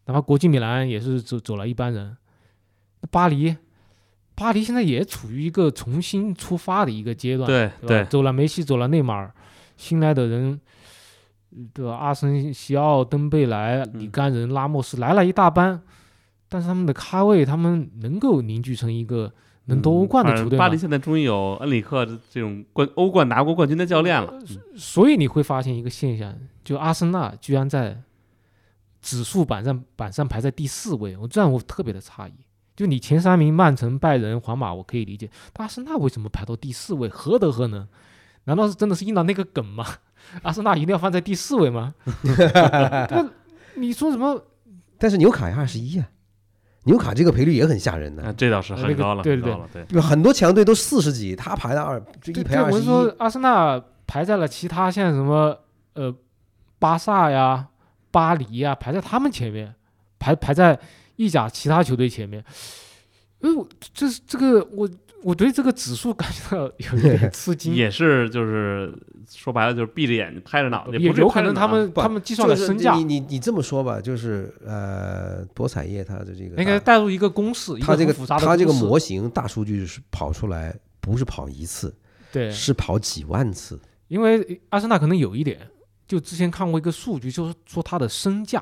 [0.05, 2.17] 哪怕国际米兰也是走走了一般人，
[3.11, 3.55] 巴黎，
[4.33, 9.31] 巴黎现在也处于一个重新出发的一个阶段，对对走了梅西，走了内马尔，
[9.77, 10.59] 新来的人，
[11.73, 11.95] 对吧？
[11.95, 15.81] 阿森西奥、登贝莱、里嗯甘人、拉莫斯来了一大班，
[16.49, 19.31] 但是他们的咖位，他们能够凝聚成一个
[19.65, 20.57] 能夺欧冠的球队？
[20.57, 24.33] 嗯巴黎现在终于有恩里克的这种冠欧冠拿过冠军的教练了。
[24.75, 28.01] 所以你会发现一个现象，就阿森纳居然在
[29.01, 32.33] 指数榜上榜上排在第四位，我这让我特别的诧异。
[32.75, 37.07] 就你前三名曼城、拜仁、皇马我可以理解，但阿森纳为什么排到第四位？
[37.09, 37.87] 何德何能？
[38.45, 39.85] 难道是真的是应了那个梗吗？
[40.41, 41.93] 阿森纳一定要放在第四位吗？
[43.11, 43.29] 那
[43.75, 44.43] 你说什么？
[44.97, 46.09] 但是纽卡也二十一啊，
[46.83, 49.85] 纽卡这个赔率也很吓人的啊，，这倒是很高了，对对很高了，对。
[49.89, 52.73] 有很多强队都四十几，他排到二，就一对对，赔二十一。
[52.73, 55.57] 我是说阿森纳排在了其他像什么
[55.93, 56.13] 呃
[56.79, 57.67] 巴萨呀、
[58.09, 59.75] 巴黎呀，排在他们前面，
[60.17, 60.79] 排排在
[61.17, 62.43] 意甲其他球队前面。
[63.41, 64.89] 因为我这是这个我
[65.23, 68.93] 我对这个指数感觉到有一点吃惊， 也是，就是
[69.29, 81.95] 说白了，就是闭着眼睛拍着脑袋，也有可能他们他们计算了就是身价你，你你这么说吧，就是呃，博彩业它的这个应该带入一个公式，它这个它这个模型大数据是跑出来，不是跑一次，
[82.31, 83.79] 对，是跑几万次。
[84.07, 85.59] 因为阿森纳可能有一点，
[86.07, 88.61] 就之前看过一个数据，就是说它的身价，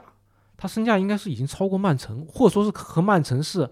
[0.55, 3.67] 它身价应该是已经超过曼城，或者说是和曼城是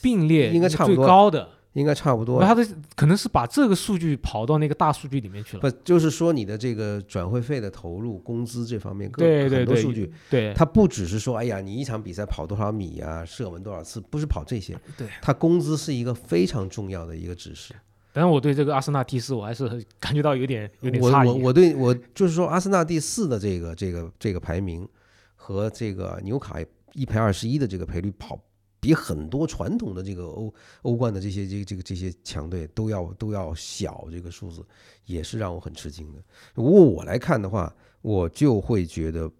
[0.00, 1.48] 并列最应该差不多高的。
[1.74, 2.66] 应该差不多那，他的
[2.96, 5.60] 可能是把这个数据跑到那个大数据里面去了。
[5.60, 17.74] 不就是说你的这个转会费的投入、工资这方面各对对对很多数据，对，他不只是说哎呀，你一场比赛跑多少米啊、射门多少次，不是跑这些，对，他工资是一个非常重要的一个指示。
[18.12, 19.68] 但是我对这个阿森纳第四，我还是
[20.00, 21.42] 感觉到有点有点我我诧异。
[21.42, 24.88] 我对我就是说，阿森纳第四的这个这个这个排名
[25.36, 26.56] 和这个纽卡
[26.94, 28.36] 一赔二十一的这个赔率跑，
[28.80, 30.52] 比很多传统的这个欧
[30.82, 34.66] 欧冠的这些这这个这些强队都要都要小，这个数字
[35.04, 36.22] 也是让我很吃惊的。
[36.54, 39.30] 如果我来看的话，我就会觉得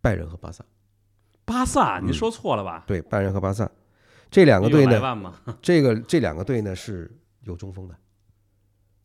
[0.00, 0.64] 拜仁和巴萨，
[1.44, 2.06] 巴萨，嗯。
[2.06, 2.84] 你说错了吧？
[2.86, 3.68] 对拜仁和巴萨。
[4.30, 7.10] 这两个队呢， 这个这两个队呢是
[7.42, 7.96] 有中锋的，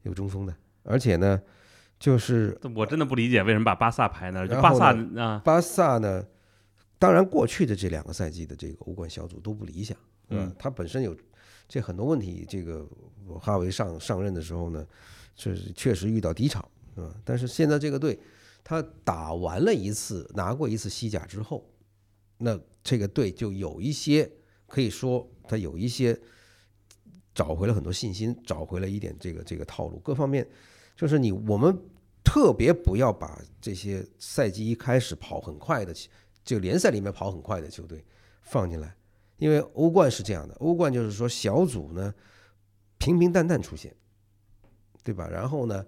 [0.04, 1.40] 有中锋的，而且呢，
[2.00, 6.24] 就是我真的不理解为什么把巴萨排那儿，就巴萨呢啊，巴萨呢，
[7.00, 9.98] 当然过去的这两个赛季的这个欧冠小组都不理想？
[10.32, 11.18] 嗯他本身有
[11.68, 12.88] 这很多问题，这个
[13.40, 14.86] 哈维上上任的时候呢，
[15.36, 17.12] 是确实遇到低潮，嗯？
[17.24, 18.20] 但是现在这个队，
[18.64, 21.68] 他打完了一次拿过一次西甲之后，
[22.38, 24.30] 那这个队就有一些
[24.68, 26.20] 可以说他有一些
[27.34, 30.48] 找回了很多信心，找回了一点这个这个套路，各方面
[30.96, 31.76] 就是你我们
[32.24, 35.94] 特别不要把这些赛季一开始跑很快的，
[36.50, 38.04] 这个联赛里面跑很快的球队
[38.42, 38.96] 放进来，
[39.38, 42.12] 因为欧冠是这样的，欧冠就是说小组呢
[42.98, 43.96] 平平淡淡出现，
[45.04, 45.28] 对吧？
[45.28, 45.86] 然后呢，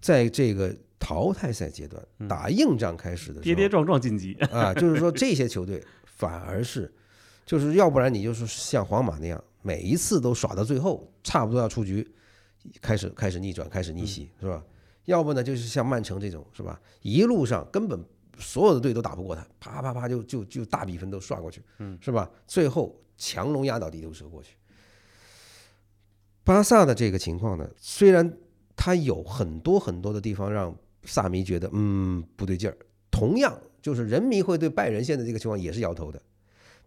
[0.00, 6.94] 在这个淘汰赛阶段嗯打硬仗开始的时候，跌跌撞撞晋级，啊，就是说这些球队反而是，
[7.44, 12.08] 就是要不然你就是像皇马那样，每一次都耍到最后，差不多要出局，
[12.80, 14.64] 开始开始逆转，开始逆袭，是吧？
[15.06, 16.80] 要不呢就是像曼城这种，是吧？
[17.02, 17.98] 一路上根本
[18.38, 22.30] 所有的队都打不过他，啪啪啪就就就大比分都刷过去，嗯，是吧？
[22.46, 24.56] 最后强龙压倒地头蛇过去。
[26.42, 28.36] 巴萨的这个情况呢，虽然
[28.76, 32.76] 他有很多很多的地方让萨迷觉得嗯不对劲儿，
[33.10, 36.20] 同样就是人迷会对拜仁现在这个情况也是摇头的，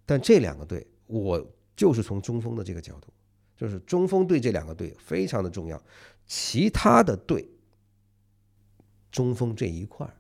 [0.06, 1.44] 但这两个队，我
[1.76, 3.08] 就是从中锋的这个角度，
[3.56, 5.82] 就是中锋对这两个队非常的重要，
[6.28, 7.50] 其他的队，
[9.12, 10.14] 中锋这一块儿，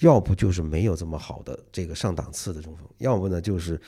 [0.00, 3.80] 要不就是没有这么好的这个上档次的中锋，要不呢就是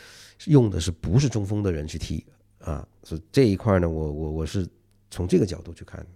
[0.46, 2.24] 用的是不是中锋的人去踢
[2.58, 4.68] 啊，所以这一块呢，我我我是
[5.10, 6.06] 从这个角度去看的。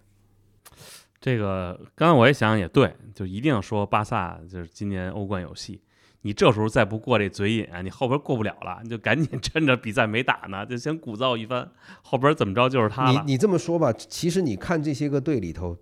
[1.20, 5.80] 这个刚才我也想也对，就一定要说巴萨就是今年欧冠有戏。
[6.26, 11.70] 你这时候再不过这嘴瘾啊，你后边过不了了，你就赶紧趁着比赛没打呢， 就先鼓噪一番，
[12.02, 13.22] 后边怎么着就是他了。
[13.24, 15.76] 你你这么说吧，其实你看这些个队里头，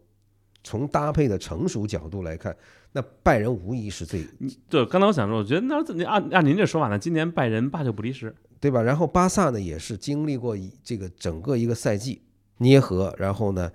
[0.64, 2.56] 从搭配的成熟角度来看，
[2.92, 4.24] 那拜仁无疑是最
[4.68, 6.98] 对，刚才我想说，我觉得那按按您这说法呢？
[6.98, 8.82] 今年拜仁八九不离十，对吧？
[8.82, 12.22] 然后巴萨呢也是经历过一这个整个一个赛季
[12.58, 13.70] 捏合，然后呢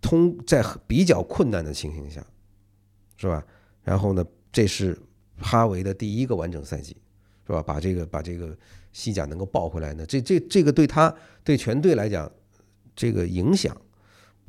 [0.00, 2.24] 通在比较困难的情形下，
[3.16, 3.44] 是吧？
[3.82, 4.98] 然后呢，这是
[5.38, 6.96] 哈维的第一个完整赛季，
[7.46, 7.62] 是吧？
[7.62, 8.56] 把这个把这个
[8.92, 11.14] 西甲能够抱回来呢，这这这个对他
[11.44, 12.30] 对全队来讲，
[12.96, 13.76] 这个影响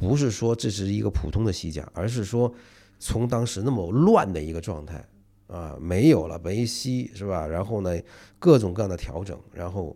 [0.02, 2.52] 不是说这是一个普通的西甲，而是说
[2.98, 5.08] 从当时那么乱的一个状态
[5.46, 7.46] 啊，没有了梅西是吧？
[7.46, 7.96] 然后呢，
[8.40, 9.96] 各种各样的调整，然后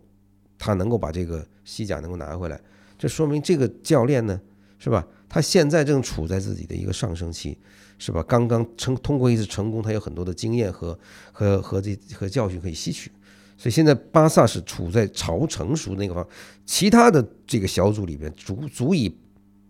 [0.56, 2.60] 他能够把这个西甲能够拿回来，
[2.96, 4.40] 这说明这个教练呢，
[4.78, 5.04] 是吧？
[5.28, 7.58] 他现在正处在自己的一个上升期，
[7.98, 8.22] 是吧？
[8.22, 10.96] 刚刚成通过一次成功，他有很多的经验和
[11.32, 13.10] 和和这和教训可以吸取，
[13.58, 16.24] 所以现在巴萨是处在朝成熟那个方，
[16.64, 19.12] 其他的这个小组里边足足以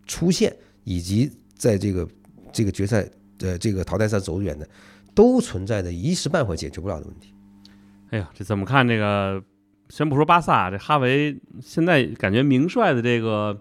[0.06, 0.54] 出现，
[0.84, 2.08] 以及在这个
[2.52, 4.68] 这个决赛的这个淘汰赛走远的，
[5.14, 7.34] 都存在着一时半会解决不了的问题。
[8.10, 9.42] 哎呀，这怎么看这个？
[9.88, 13.56] 先不说巴萨，这哈维现在感觉名帅的这个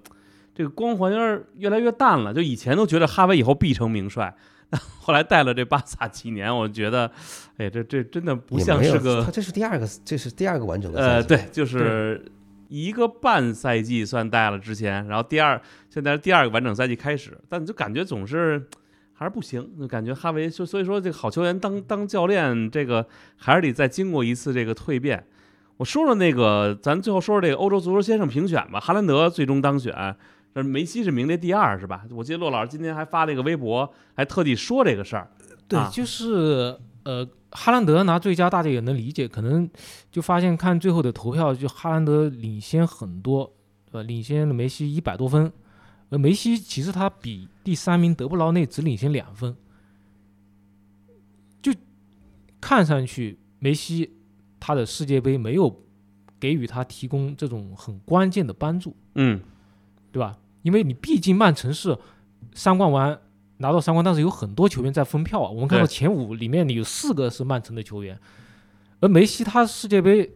[0.55, 2.33] 这个光环有点越来越淡了。
[2.33, 4.35] 就以前都觉得哈维以后必成名帅，
[4.71, 7.11] 那后来带了这巴萨几年，我觉得，
[7.57, 12.25] 哎，这这真的不像是个他这是第二个，这是第二个完整的呃，赛季对，就是
[12.67, 18.67] 一个半赛季算带了之前，然后第二现在是第二个完整赛季开始，但就感觉总是
[19.13, 23.05] 还是不行，就感觉哈维就所以说这个好球员当 当教练，这个
[23.35, 25.25] 还是得再经过一次这个蜕变。
[25.77, 28.79] 我说说那个，咱最后说说这个欧洲足球先生评选吧。
[28.79, 30.15] 哈兰德最终当选，
[30.53, 32.03] 这梅西是名列第二，是吧？
[32.11, 35.29] 我记得骆老师今天还发了一个微博，还特地说这个事儿。
[35.67, 39.69] 对，啊就是呃，哈兰德拿最佳大家也能理解，可能
[40.11, 43.53] 就发现看最后的投票，就哈兰德领先很多，
[43.85, 44.01] 对吧？
[44.01, 45.53] 领先了梅西一百多分，
[46.09, 49.55] 而梅西其实他比第三名德布劳内只领先两分，
[51.61, 51.71] 就
[52.59, 54.17] 看上去梅西
[54.59, 55.83] 他的世界杯没有
[56.39, 59.39] 给予他提供这种很关键的帮助，嗯，
[60.11, 60.35] 对吧？
[60.63, 61.95] 因为你毕竟曼城是
[62.55, 63.15] 三冠王
[63.57, 65.49] 拿到三冠，但是有很多球员在分票啊。
[65.49, 68.19] 我们看到前五里面有四个是曼城的球员，
[68.99, 70.29] 而梅西他世界杯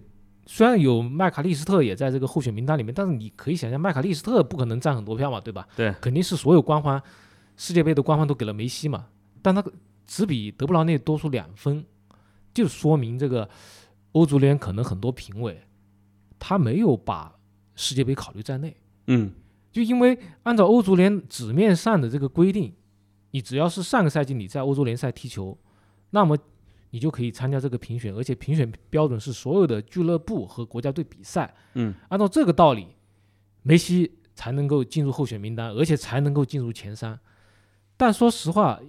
[0.46, 5.68] 虽然有麦卡利斯特也在这个候选名单里面，但是你可以想象麦卡利斯特不可能占很多票嘛，对吧？
[5.76, 7.02] 对，肯定是所有光环
[7.56, 9.08] 世界杯的光环都给了梅西嘛，
[9.42, 9.64] 但他
[10.08, 11.86] 只比德布劳内多出两分，
[12.54, 13.48] 就说明这个
[14.14, 15.62] 欧足联可能很多评委
[16.40, 17.36] 他没有把
[17.76, 18.76] 世界杯考虑在内。
[19.08, 19.32] 嗯，
[19.72, 22.74] 就因为按照欧足联纸面上的这个规定，
[23.32, 25.58] 你只要是上个赛季你在欧洲联赛踢球，
[26.10, 26.38] 那么
[26.90, 31.54] 你就可以参加这个评选，而且评选标准是所有的俱乐部和国家队比赛。
[31.76, 32.88] 嗯，按照这个道理，
[33.62, 37.20] 梅西才能够进入候选名单，而且才能够进入前三。
[37.96, 38.80] 但说实话，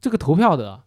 [0.00, 0.82] 这个投票的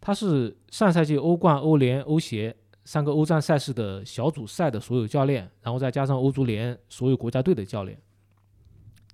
[0.00, 2.54] 他是上赛季欧冠、欧联、欧协
[2.84, 7.98] 三个欧战赛事的小组赛的所有教练，然后再加上欧足联所有国家队的教练，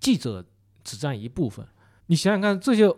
[0.00, 0.44] 记者
[0.82, 1.64] 只占一部分。
[2.08, 2.92] 你想想看，这些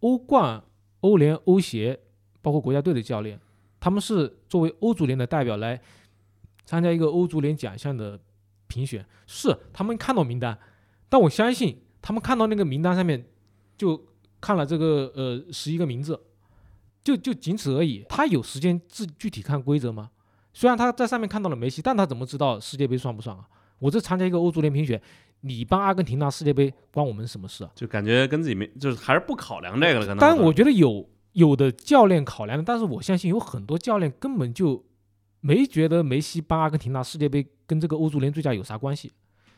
[0.00, 0.62] 欧冠、
[1.00, 2.00] 欧联、欧协，
[2.40, 3.38] 包括国家队的教练，
[3.78, 5.80] 他们是作为欧足联的代表来
[6.64, 8.18] 参加一个欧足联奖项的
[8.66, 10.58] 评选，是他们看到名单，
[11.08, 13.24] 但我相信他们看到那个名单上面
[13.76, 14.00] 就
[14.40, 16.20] 看了这个呃十一个名字，
[17.02, 18.04] 就就仅此而已。
[18.08, 20.10] 他有时间自具体看规则吗？
[20.52, 23.48] 虽然他在上面看到了梅西，但他怎么知道世界杯算不算啊？
[23.80, 25.02] 我这参加一个欧足联评选，
[25.46, 27.70] 你帮阿根廷拿世界杯关我们什么事啊？
[27.74, 30.16] 就感觉跟自己没，就是还是不考量这个了，可能。
[30.16, 34.82] 当然，我觉得有有的教练考量的，但是我相信有很多教练根本就
[35.40, 39.12] 没觉得梅西帮阿根廷拿世界杯跟这个欧足联最佳有啥关系，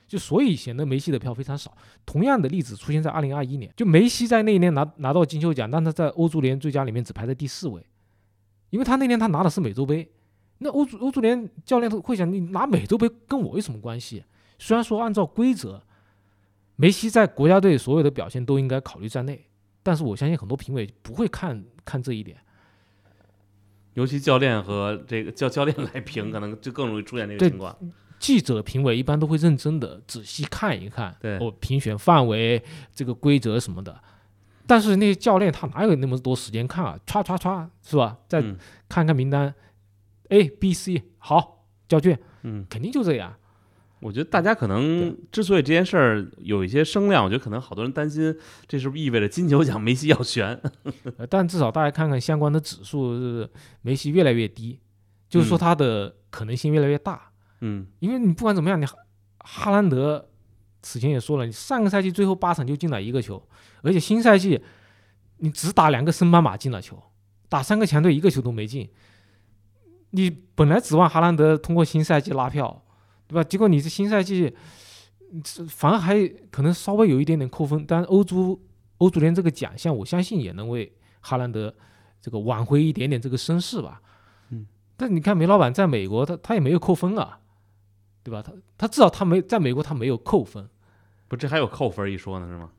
[0.08, 1.72] 就所以显得梅西的票非常少。
[2.04, 7.80] 同样的例子出现在二零二一年，就梅西在那一年拿拿到金球奖，但他在欧足联最佳里面只排在第四位，
[8.70, 10.10] 因为他那年他拿的是美洲杯。
[10.58, 14.24] 那欧足欧足联教练会想，你拿美洲杯跟我有什么关系？
[14.58, 15.82] 虽然说按照规则，
[16.76, 19.46] 梅西在国家队所有的表现都应该考虑在内，
[19.82, 22.38] 但是我相信很多评委不会看看这一点。
[23.94, 27.74] 尤其教练和这个教教练来评，可能就更容易出现这个情况。
[28.18, 32.62] 记者评委一般都会认真的仔细看一看，对哦，评选范围、
[32.94, 34.02] 这个规则什么的。
[34.66, 36.98] 但是那些教练他哪有那么多时间看啊？
[37.06, 38.18] 歘歘歘，是吧？
[38.26, 38.56] 再嗯
[38.88, 39.54] 看看名单
[40.30, 43.34] ，A、B、C，好，交卷，嗯，肯定就这样。
[44.06, 48.32] 我觉得大家可能之所以这件事儿有一些声量，我觉得可能好多人担心，
[48.68, 50.46] 这是不是意味着金球奖梅西要悬？
[51.18, 53.50] 呃，但至少大家看看相关的指数，是
[53.82, 54.78] 梅西越来越低，
[55.28, 57.32] 就是说嗯他的可能性越来越大。
[57.62, 58.96] 嗯，因为你不管怎么样，你哈
[59.38, 60.28] 哈兰德
[60.82, 63.42] 此前也说了，你上个赛季最后八场就进了一个球，
[63.82, 64.62] 而且新赛季
[65.38, 67.02] 你只打两个升班马进了球，
[67.48, 68.88] 打三个强队一个球都没进。
[70.10, 72.85] 你本来指望哈兰德通过新赛季拉票，
[73.26, 73.44] 对吧？
[73.44, 74.54] 结果你这新赛季，
[75.32, 77.84] 嗯反而还可能稍微有一点点扣分。
[77.86, 78.60] 但欧足
[78.98, 81.74] 欧足联这个奖项，我相信也能为哈兰德
[82.20, 84.00] 这个挽回一点点这个声势吧。
[84.50, 84.66] 嗯，
[84.96, 87.40] 但你看梅老板在美国，他他也没有扣分啊，
[88.22, 88.42] 对吧？
[88.42, 90.68] 他他至少他没在美国他没有扣分。
[91.28, 92.70] 不，这还有扣分一说呢，是吗？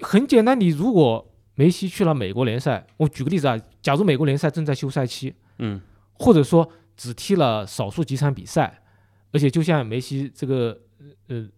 [0.00, 5.80] 很简单，你如果梅西去了美国联赛，我举个例子啊，假如美国联赛正在休赛期，嗯
[6.14, 8.82] 或者说只踢了少数几场比赛，
[9.32, 10.78] 而且就像梅西这个
[11.28, 11.48] 呃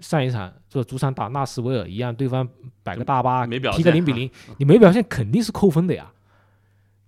[0.00, 2.48] 上一场做主场打纳什维尔一样，对方
[2.82, 6.12] 摆个大巴踢个零比零，你没表现肯定是扣分的呀，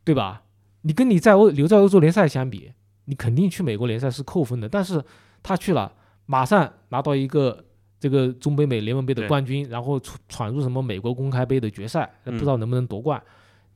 [0.04, 0.42] 对吧？
[0.82, 2.72] 你跟你在欧留在欧洲联赛相比，
[3.04, 5.02] 你肯定去美国联赛是扣分的，但是
[5.42, 5.92] 他去了，
[6.26, 7.64] 马上拿到一个
[7.98, 13.22] 这个中北美联盟杯的冠军，然后闯闯入什么美国公开杯的决赛，不嗯知道能不能夺冠，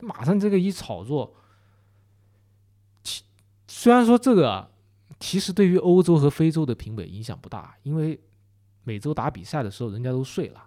[0.00, 1.34] 马上这个一炒作。
[3.02, 3.22] 其
[3.68, 4.68] 虽然说这个啊
[5.18, 8.18] 其实对于欧洲和非洲的评委影响不大，因为
[8.84, 10.62] 每周打比赛的时候人家都睡了。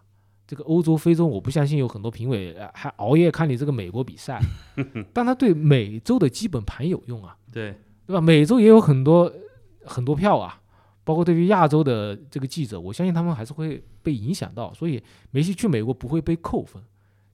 [0.48, 4.42] 这个欧洲、非洲，我不相信有很多评委呃还熬夜看你这个美国比赛，
[5.14, 7.76] 但他对美洲的基本盘有用啊，对，
[8.08, 8.20] 对吧？
[8.20, 9.32] 美洲也有很多
[9.86, 10.60] 很多票啊，
[11.04, 16.82] 包括对于亚洲的这个记者，我相信他们还是会被影响到，所以梅西去美国不会被扣分，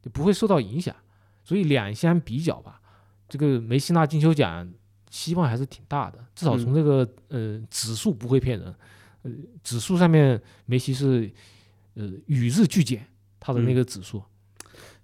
[0.02, 0.94] 就不会受到影响。
[1.42, 2.82] 所以两相比较吧，
[3.30, 4.70] 这个梅西拿金球奖
[5.10, 8.76] 希望还是挺大的，至少从这个、呃指数不会骗人，
[9.24, 9.32] 呃
[9.64, 11.32] 指数上面梅西是
[11.96, 13.08] 呃与日俱减，
[13.40, 14.22] 他的那个指数。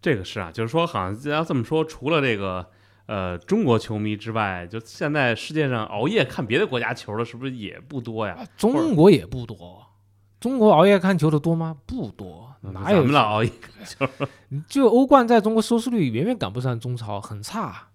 [0.01, 2.67] 这个是啊，就是说，好像要这么说，除了这个
[3.05, 8.43] 呃中国球迷之外，就现在世界上熬夜看别的国家球的，是不是也不多呀？
[8.57, 9.85] 中国也不多，
[10.39, 11.77] 中国熬夜看球的多吗？
[11.85, 13.13] 不多，哪有咱们？
[13.13, 14.07] 老熬夜看球？
[14.67, 17.89] 就欧冠在中国收视率远远赶不上中超，很差，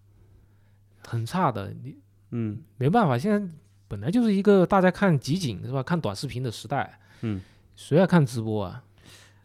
[1.07, 1.73] 很差的。
[1.83, 1.97] 你
[2.33, 3.49] 嗯没办法，现在
[3.89, 5.83] 本来就是一个大家看集锦是吧？
[5.83, 7.41] 看短视频的时代，嗯，
[7.77, 8.83] 谁爱看直播啊？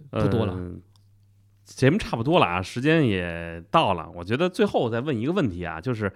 [0.10, 0.72] 不多了呃
[1.64, 4.10] 节目差不多了啊，时间也到了。
[4.14, 6.12] 我觉得最后我再问一个问题啊，就是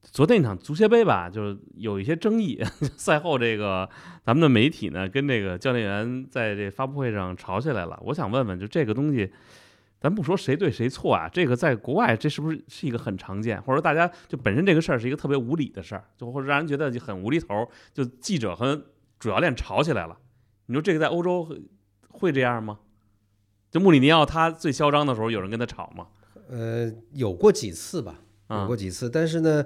[0.00, 2.64] 昨天那场足协杯吧，就是有一些争议。
[2.96, 3.86] 赛后这个
[4.24, 8.00] 咱们的媒体呢，跟这个教练员在这发布会上吵起来了。
[8.04, 9.30] 我想问问，就这个东西，
[10.00, 18.74] 咱不说谁对谁错啊，这个在国外这是不是是一个很常见，或者说大家就本身这个事儿是一个特别无理的事儿，就或者让人觉得就很无厘头，就记者和
[19.18, 20.18] 主教练吵起来了。
[20.66, 21.60] 你说这个在欧洲会
[22.08, 22.78] 会这样吗？
[23.70, 26.08] 就穆里尼奥他最嚣张的时候，有人跟他吵吗？
[26.48, 29.64] 呃，有过几次吧，有啊过，几次，但是呢，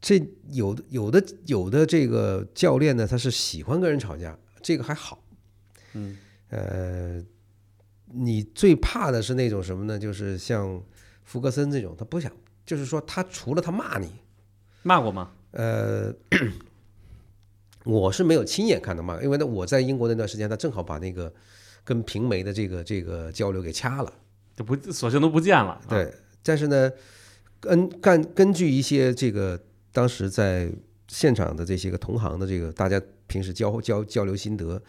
[0.00, 5.22] 这有的有的有的这个教练呢，他是喜欢跟人吵架，这个还好。
[5.94, 6.16] 嗯
[6.48, 7.22] 呃，
[8.14, 9.98] 你最怕的是那种什么呢？
[9.98, 10.82] 就是像
[11.24, 12.30] 福格森这种，他不想，
[12.64, 14.10] 就是说他除了他骂你，
[14.82, 15.30] 骂过吗？
[15.52, 16.12] 呃，
[17.84, 21.32] 我是没有亲眼看到骂，因为呢我在英国那段时间，他正好把那个
[21.84, 24.12] 跟平媒的这个这个交流给掐了。
[24.54, 25.70] 就不索性都不见了。
[25.72, 26.90] 啊，对，但是呢，
[27.58, 29.58] 根根根据一些这个
[29.92, 30.70] 当时在
[31.08, 34.82] 现场的这些个同行的这个大家平时交交交流心得，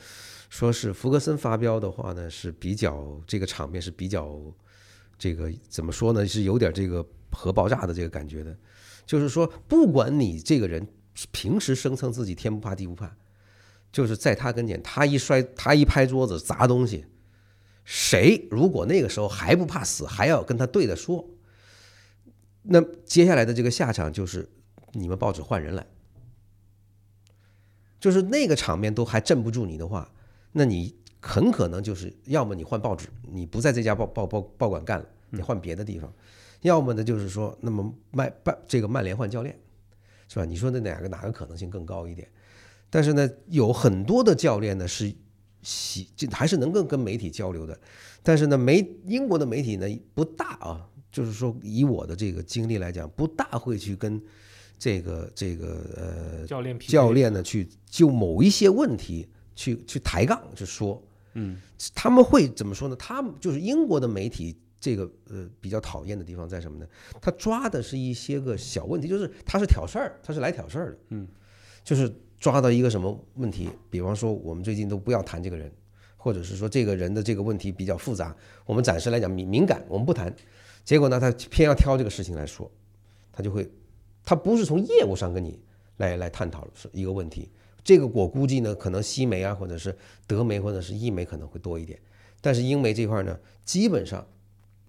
[0.53, 4.39] 说是福格森发飙的话呢是比较这个场面是比较
[5.17, 8.55] 这个怎么说呢是有点这个核爆炸的这个感觉的，
[9.03, 10.87] 就是说不管你这个人
[11.31, 13.17] 平时声称自己天不怕地不怕，
[13.91, 17.07] 就是在他跟前他一摔他一拍桌子砸东西。
[17.83, 21.27] 谁如果那个时候还不怕死，还要跟他对着说，
[22.61, 24.47] 那接下来的这个下场就是
[24.91, 25.87] 你们报纸换人来，
[27.99, 30.11] 就是那个场面都还镇不住你的话，
[30.53, 36.09] 那你很可能就是要么你换报纸，你不在这家报报报报馆干了，你换别的地方；
[36.61, 39.59] 要么呢就是说，那么曼曼这个曼联换教练，
[40.29, 40.45] 是吧？
[40.45, 42.27] 你说那哪个哪个可能性更高一点？
[42.89, 45.11] 但是呢，有很多的教练呢是
[45.63, 47.77] 喜，就还是能够跟媒体交流的。
[48.21, 54.21] 但是呢，媒英国的媒体呢不大啊，就是说以我的这个经历来讲，不大会去跟
[54.77, 61.01] 这个这个呃教练教练呢去就某一些问题去去抬杠去说，
[61.33, 61.57] 嗯，
[61.93, 62.95] 他们会怎么说呢？
[62.95, 66.87] 他们就是英国的媒体，这个呃比较讨厌的地方在什么呢？
[67.21, 71.27] 他抓的是一些个小问题，就是他是挑事儿，他是来挑事儿的，嗯，
[71.83, 75.71] 就是抓到一个什么问题，比方说我们最近都不要谈这个人，
[76.17, 78.35] 或者是说这个人的这个问题比较复杂，
[78.65, 80.33] 我们暂时来讲敏敏感，我们不谈。
[80.83, 82.69] 结果呢，他偏要挑这个事情来说，
[83.31, 83.69] 他就会，
[84.25, 85.57] 他不是从业务上跟你
[85.97, 87.49] 来来探讨是一个问题。
[87.83, 91.99] 这个我估计呢，可能西媒啊，或者是德媒或者是意媒可能会多一点，
[92.41, 94.25] 但是英媒这块呢，基本上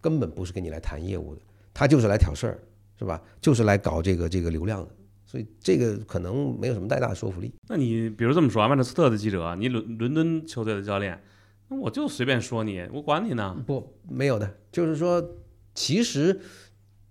[0.01, 1.41] 根本不是跟你来谈业务的，
[1.73, 2.59] 他就是来挑事儿，
[2.99, 3.21] 是吧？
[3.41, 4.91] 就是来搞这个这个流量的，
[5.27, 7.53] 所以这个可能没有什么太大的说服力。
[7.69, 11.21] 那你比如这么说，曼彻斯特的记者，你伦伦敦球队的教练，
[11.69, 13.57] 那我就随便说你，我管你呢。
[13.67, 15.37] 不，没有的，就是说，
[15.75, 16.41] 其实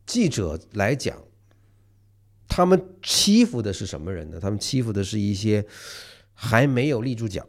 [0.06, 1.18] 记者来讲，
[2.56, 4.40] 他们欺负的是什么人呢？
[4.40, 5.66] 他们欺负的是一些
[6.36, 7.44] 还没有立住脚，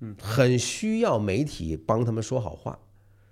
[0.00, 2.76] 嗯，很需要媒体帮他们说好话，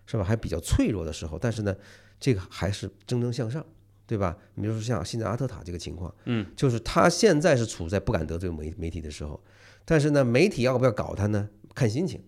[0.07, 0.23] 是吧？
[0.23, 1.75] 还比较脆弱的时候，但是呢，
[2.21, 3.67] 这个还是蒸蒸向上，
[4.07, 4.39] 对吧？
[4.55, 9.43] 你比如说像现在阿特塔这个情况，嗯，就是他现在是处在不敢得罪媒媒体的时候，
[9.85, 11.51] 但是呢，媒体要不要搞他呢？
[11.75, 12.23] 看心情。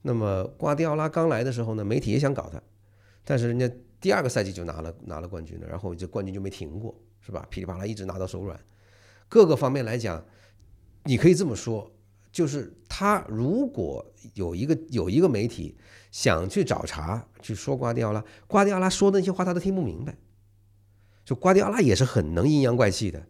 [0.00, 2.62] 那么瓜迪奥拉刚来的时候呢，媒体也想搞他，
[3.22, 3.70] 但是人家
[4.00, 7.44] 第二个赛季就拿了拿了冠军了，然后这冠军就没停过，是吧？
[7.50, 8.56] 噼里啪啦一直拿到手软。
[9.28, 10.24] 各个方面来讲，
[11.02, 11.90] 你可以这么说，
[12.30, 15.76] 就是他如果有一个有一个媒体
[16.12, 20.16] 想去找茬去说瓜迪奥拉，瓜迪奥拉说的那些话他都听不明白。
[21.24, 23.20] 就瓜迪奥拉也是很能阴阳怪气的，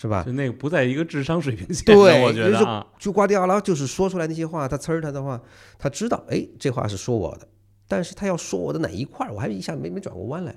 [0.00, 0.22] 是吧？
[0.24, 5.38] 就那个不在一个智商水平线的，对我觉得啊，就瓜迪奥拉就是说出来那些话，他呲儿他的话，
[5.78, 7.46] 他知道，哎，这话是说我的，
[7.86, 10.56] 但是他要说我的哪一块儿，我还一下没没转过弯来。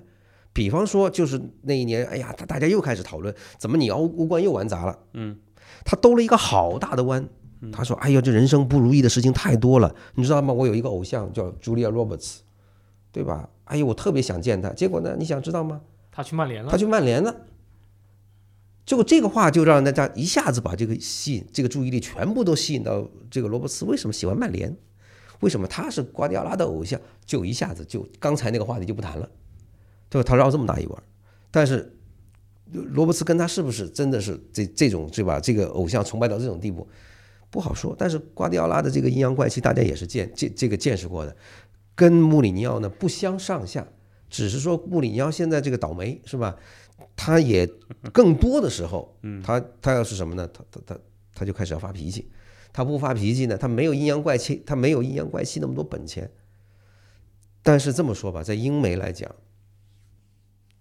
[0.57, 4.97] 比方说，就是那一年，哎呀，大大家又开始讨论，怎么你欧欧冠又玩砸了？
[5.13, 5.37] 嗯，
[5.85, 7.29] 他兜了一个好大的弯。
[7.71, 10.51] 他说：“哎呀，这人生不如意的事情太多了，你知道吗？
[10.51, 12.37] 我有一个偶像叫 Julia Roberts，
[13.11, 13.49] 对吧？
[13.65, 14.69] 哎呦，我特别想见他。
[14.69, 15.81] 结果呢，你想知道吗？
[16.11, 17.35] 他去曼联了他，去曼联了。
[18.83, 24.75] 结果这个话就让大家一下子把这个吸引，这个注意力全部都吸引到这个罗伯茨为什么喜欢曼联？
[25.41, 26.99] 为什么他是瓜迪奥拉的偶像？
[27.25, 29.27] 就一下子就刚才那个话题就不谈了，
[30.09, 30.25] 对吧？
[30.27, 31.03] 他绕这么大一弯儿，
[31.51, 31.95] 但是
[32.71, 35.39] 罗伯茨跟他是不是真的是这这种对吧？
[35.39, 36.87] 这个偶像崇拜到这种地步
[37.49, 37.95] 不好说。
[37.97, 41.35] 但是瓜迪奥拉的这个阴阳怪气，大家也是见见这个见识过的，
[41.95, 43.87] 跟穆里尼奥呢不相上下。
[44.29, 46.55] 只是说穆里尼奥现在这个倒霉是吧？
[47.15, 47.65] 他也
[48.11, 50.47] 更多的时候，他他要是什么呢？
[50.53, 50.99] 他他他
[51.33, 52.29] 他就开始要发脾气。
[52.73, 56.29] 他不发脾气呢，他没有阴阳怪气，他没有阴阳怪气那么多本钱。
[57.63, 59.33] 但是这么说吧，在英媒来讲，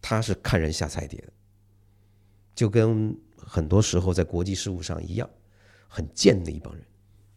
[0.08, 1.32] 他是看人下菜碟的，
[2.54, 5.28] 就跟很多时候在国际事务上一样，
[5.88, 6.84] 很贱的一帮人。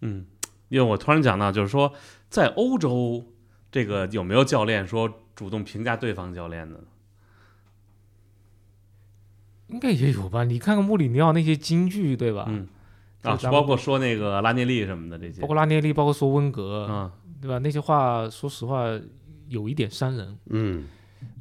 [0.01, 0.23] 嗯，
[0.67, 1.91] 因为我突然讲到，就是说，
[2.29, 3.25] 在欧洲，
[3.71, 6.83] 这个有没有教练说主动评价对方教练的呢？
[9.69, 10.43] 应该也有吧？
[10.43, 12.45] 你看看穆里尼奥那些金句，对吧？
[12.49, 12.67] 嗯
[13.23, 17.11] 啊，包括说那个拉涅利什么的这些包，括拉涅利，包括说温格，嗯，
[17.41, 17.57] 对吧？
[17.57, 18.85] 那些话，说实话，
[19.47, 20.37] 有一点伤人。
[20.51, 20.85] 嗯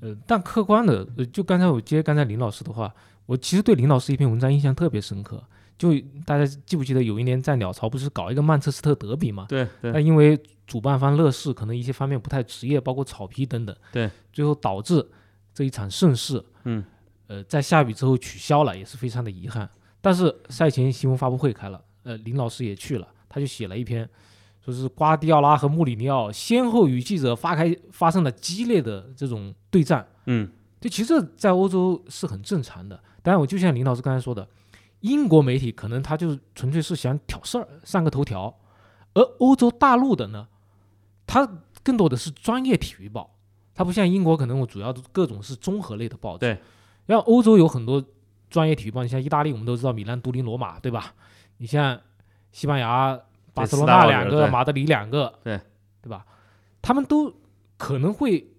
[0.01, 2.93] 呃，但客观的，呃，就刚才我接刚才林老师的话，
[3.27, 5.43] 我其实对林老师一篇文章印象特别深刻，
[5.77, 5.93] 就
[6.25, 9.47] 大家记不记得有一年在鸟巢不是搞一个曼彻斯特德比嘛？
[9.49, 15.07] 对那因为主办方乐视可能一些方面不太职业，包括草皮等等，对，最后导致
[15.55, 16.85] 这一场盛世，嗯，
[17.27, 19.69] 呃，在下雨之后取消了，也是非常的遗憾。
[20.01, 24.09] 但是赛前新闻发布会开了，呃，林老师也去了，他就写了一篇，
[24.73, 30.07] 说是瓜迪奥拉和穆里尼奥先后与记者发开发生了激烈的这种对战。
[30.27, 30.51] 嗯
[30.81, 33.03] 这其实在欧洲是很正常的。
[33.21, 34.49] 当然，我就像林老师刚才说的，
[35.01, 38.55] 英国媒体可能他就是纯粹是想挑事儿，上个头条，
[39.15, 40.47] 而欧洲大陆的呢，
[41.27, 41.49] 它
[41.83, 43.35] 更多的是专业体育报，
[43.75, 46.41] 它不像英国可能我主要各种是综合类的报纸。
[46.41, 46.61] 对，
[47.07, 48.01] 然后欧洲有很多
[48.49, 51.13] 专业体育报，你像意大利，我们都知道米兰、都灵、罗马，对吧？
[51.57, 52.01] 你像
[52.53, 53.19] 西班牙
[53.59, 55.61] 巴塞罗那两个，马德里两个，对
[56.03, 56.25] 对吧？
[56.81, 57.33] 他们都
[57.77, 58.53] 可能会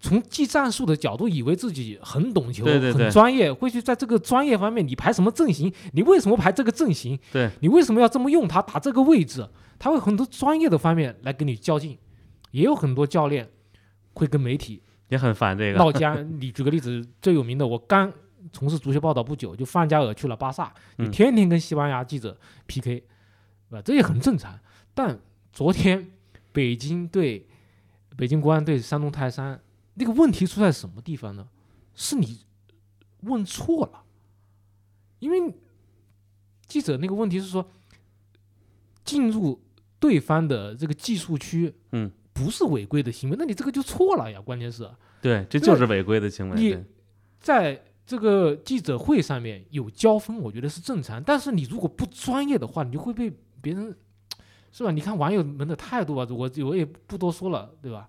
[0.00, 5.72] 从技战术的角度，以为自己很懂球、对对对很专业，会去在这个专业方面，你排什么阵型？
[5.92, 7.18] 你为什么排这个阵型？
[7.32, 9.48] 对你为什么要这么用它打这个位置？
[9.78, 11.98] 他会很多专业的方面来跟你较劲，
[12.52, 13.48] 也有很多教练
[14.14, 15.78] 会跟媒体也很烦这个。
[15.78, 16.40] 闹 僵。
[16.40, 18.12] 你举个例子，最有名的，我刚
[18.52, 23.02] 从事足球报道不久，就范加尔去了巴萨，你嗯天天跟西班牙记者 PK，
[23.68, 23.82] 对吧？
[23.82, 24.58] 这也很正常。
[24.94, 25.18] 但
[25.52, 26.10] 昨天
[26.52, 27.46] 北京对
[28.16, 29.60] 北京国安对山东泰山，
[29.94, 31.48] 那个问题出在什么地方呢？
[31.94, 32.40] 是你
[33.20, 34.04] 问错了，
[35.18, 35.54] 因为
[36.66, 37.68] 记者那个问题是说
[39.04, 39.62] 进入
[39.98, 44.40] 对方的这个技术区，嗯，不是违规的行为，那你这个就错了呀。
[44.40, 44.90] 关键是。
[45.20, 46.60] 对，这就是违规的行为。
[46.60, 46.84] 你对
[47.40, 51.22] 在这个记者会上面有交锋，我觉得是正常。
[51.22, 53.32] 但是你如果不专业的话，你就会被
[53.64, 53.96] 别人，
[54.70, 54.90] 是吧？
[54.90, 58.08] 你看网友们的态度啊，我我也不多说了，对吧？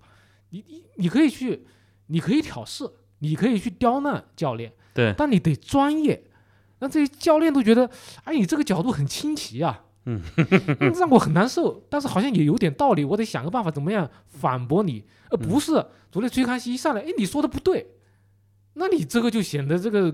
[0.49, 1.65] 你你你可以去，
[2.07, 2.83] 你可以挑事，
[3.19, 6.23] 你可以去刁难教练，对但你得专业。
[6.79, 7.89] 那这些教练都觉得，
[8.25, 10.21] 哎，你这个角度很清奇啊，嗯，
[10.99, 11.81] 让我很难受。
[11.89, 15.71] 但是好像也有点道理，我得想个办法怎么样反驳你，而不是
[16.11, 17.95] 昨天崔康熙一上来，哎，你说的不对，
[18.73, 20.13] 那你这个就显得这个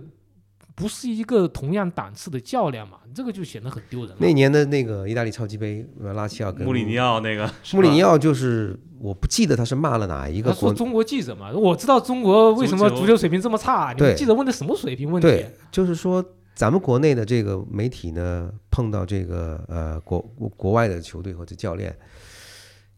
[0.75, 4.15] 不是一个同样档次的较量嘛，这个就显得很丢人了。
[4.19, 15.27] 那年的那个意大利超级杯，呃拉齐奥跟穆里尼奥那个穆里尼奥就是我不记得他是骂了哪一个国他说中国记者嘛，我知道中国为什么足球水平这么差，你们记者问的什么水平问题？
[15.27, 16.23] 对，就是说
[16.55, 21.95] 咱们国内的这个媒体呢，碰到这个呃国国国外的球队或者教练，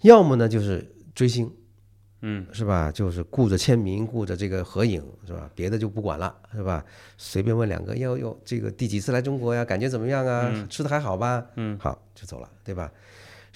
[0.01, 1.51] 要么呢就是追星，
[2.25, 2.89] 嗯是吧？
[2.89, 5.49] 就是顾着签名，顾着这个合影，是吧？
[5.53, 6.83] 别的就不管了，是吧？
[7.17, 9.65] 随便问两个，哟哟，这个第几次来中国呀？
[9.65, 10.49] 感觉怎么样啊？
[10.53, 11.45] 嗯吃的还好吧？
[11.57, 12.89] 嗯好就走了，对吧？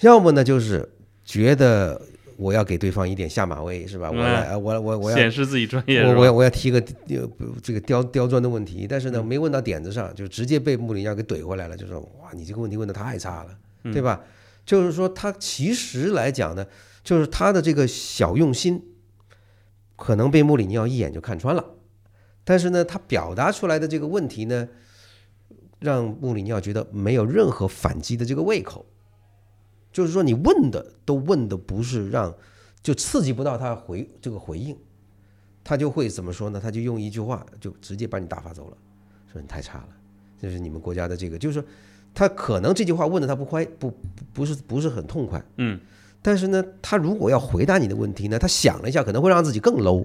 [0.00, 0.86] 要么呢就是
[1.24, 2.00] 觉得
[2.36, 4.10] 我要给对方一点下马威，是吧？
[4.10, 6.32] 我嗯来，我我我要显示自己专业我我要？
[6.32, 6.78] 我要提个
[7.62, 13.50] 这个刁刁钻的问题，但是呢嗯没问到点子上，就直接被穆里尼奥给怼回来了，就说哇你这个问题问的太差了，
[13.84, 14.20] 嗯对吧？
[14.68, 16.66] 就是说他其实来讲呢，
[17.02, 18.84] 就是他的这个小用心，
[19.96, 21.64] 可能被穆里尼奥一眼就看穿了，
[22.44, 24.68] 但是呢他表达出来的这个问题呢，
[25.78, 28.84] 让穆里尼奥觉得没有任何反击的这个胃口，
[29.90, 32.36] 就是说你问的都问的不是让，
[32.82, 34.76] 就刺激不到他回这个回应。
[35.64, 36.60] 他就会怎么说呢？
[36.60, 38.76] 他就用一句话就直接把你打发走了，
[39.32, 39.88] 说你太差了，
[40.38, 41.66] 这是你们国家的这个，就是说
[42.18, 43.96] 他可能这句话问的他不快不不
[44.32, 45.78] 不是不是很痛快，嗯，
[46.20, 50.04] 但是呢，他如果要回答你的问题呢，他想了一下，可能会让自己更 low，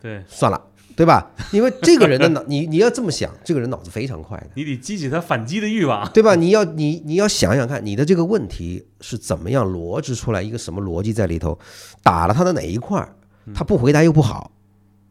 [0.00, 0.62] 对算了，
[0.94, 1.28] 对吧？
[1.50, 4.46] 因为这个人的脑， 你你要这么想，这个人脑子非常快的。
[4.54, 6.08] 你得激起他反击的欲望。
[6.12, 6.36] 对吧？
[6.36, 11.58] 你要你你要想想看，你的这个问题是怎么样逻辑出来一个什么逻辑在里头，
[12.04, 13.16] 打了他的哪一块儿，
[13.52, 14.52] 他不回答又不好，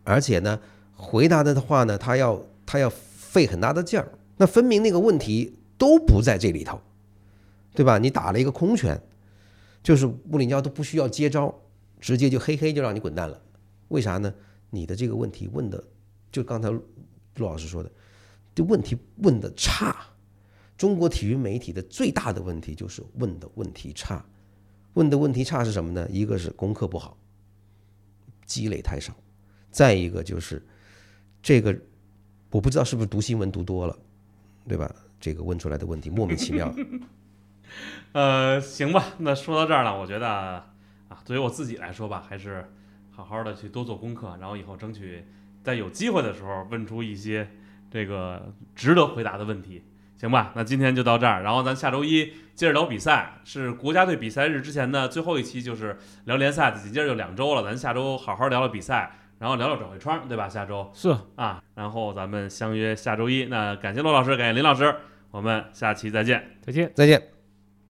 [0.06, 0.58] 而且呢，
[0.95, 6.82] 回答的话呢，他要他要费很大的劲儿，那分明那个问题都不在这里头，
[7.73, 7.97] 对吧？
[7.97, 9.01] 你打了一个空拳，
[9.84, 11.53] 就是穆里尼奥都不需要接招，
[11.99, 13.41] 直接就嘿嘿就让你滚蛋了，
[13.89, 14.34] 为啥呢？
[14.69, 15.84] 你的这个问题问的，
[16.32, 16.84] 就刚才陆
[17.38, 17.91] 老师说的，
[18.53, 19.95] 这问题问的差。
[20.78, 24.23] 中国体育媒体的最大的问题就是问的问题差，
[24.93, 26.07] 问的问题差是什么呢？
[26.11, 27.17] 一个是功课不好，
[28.45, 29.15] 积累太少，
[29.71, 30.63] 再一个就是
[31.41, 31.75] 这个
[32.51, 33.97] 我不知道是不是读新闻读多了，
[34.67, 34.93] 对吧？
[35.20, 36.74] 这个问出来的问题莫名其妙，
[38.13, 42.72] 呃，行吧，那说到这儿了，我觉得啊，作为我自己来说吧，还是
[43.11, 45.26] 好好的去多做功课，然后以后争取
[45.63, 47.49] 在有机会的时候问出一些
[47.89, 49.84] 这个值得回答的问题，
[50.18, 50.51] 行吧？
[50.55, 60.50] 那今天就到这儿，然后咱下周一接着聊比赛，是国家队比赛日之前的最后一期，就是聊联赛的，紧接着就两周了，咱下周好好聊聊比赛，然后聊聊转会窗，对吧？
[60.50, 63.46] 下周是啊，然后咱们相约下周一。
[63.46, 64.96] 那感谢罗老师，感谢林老师，
[65.32, 66.58] 我我们下期再见。
[66.62, 66.92] 再见。
[66.96, 67.37] 再见。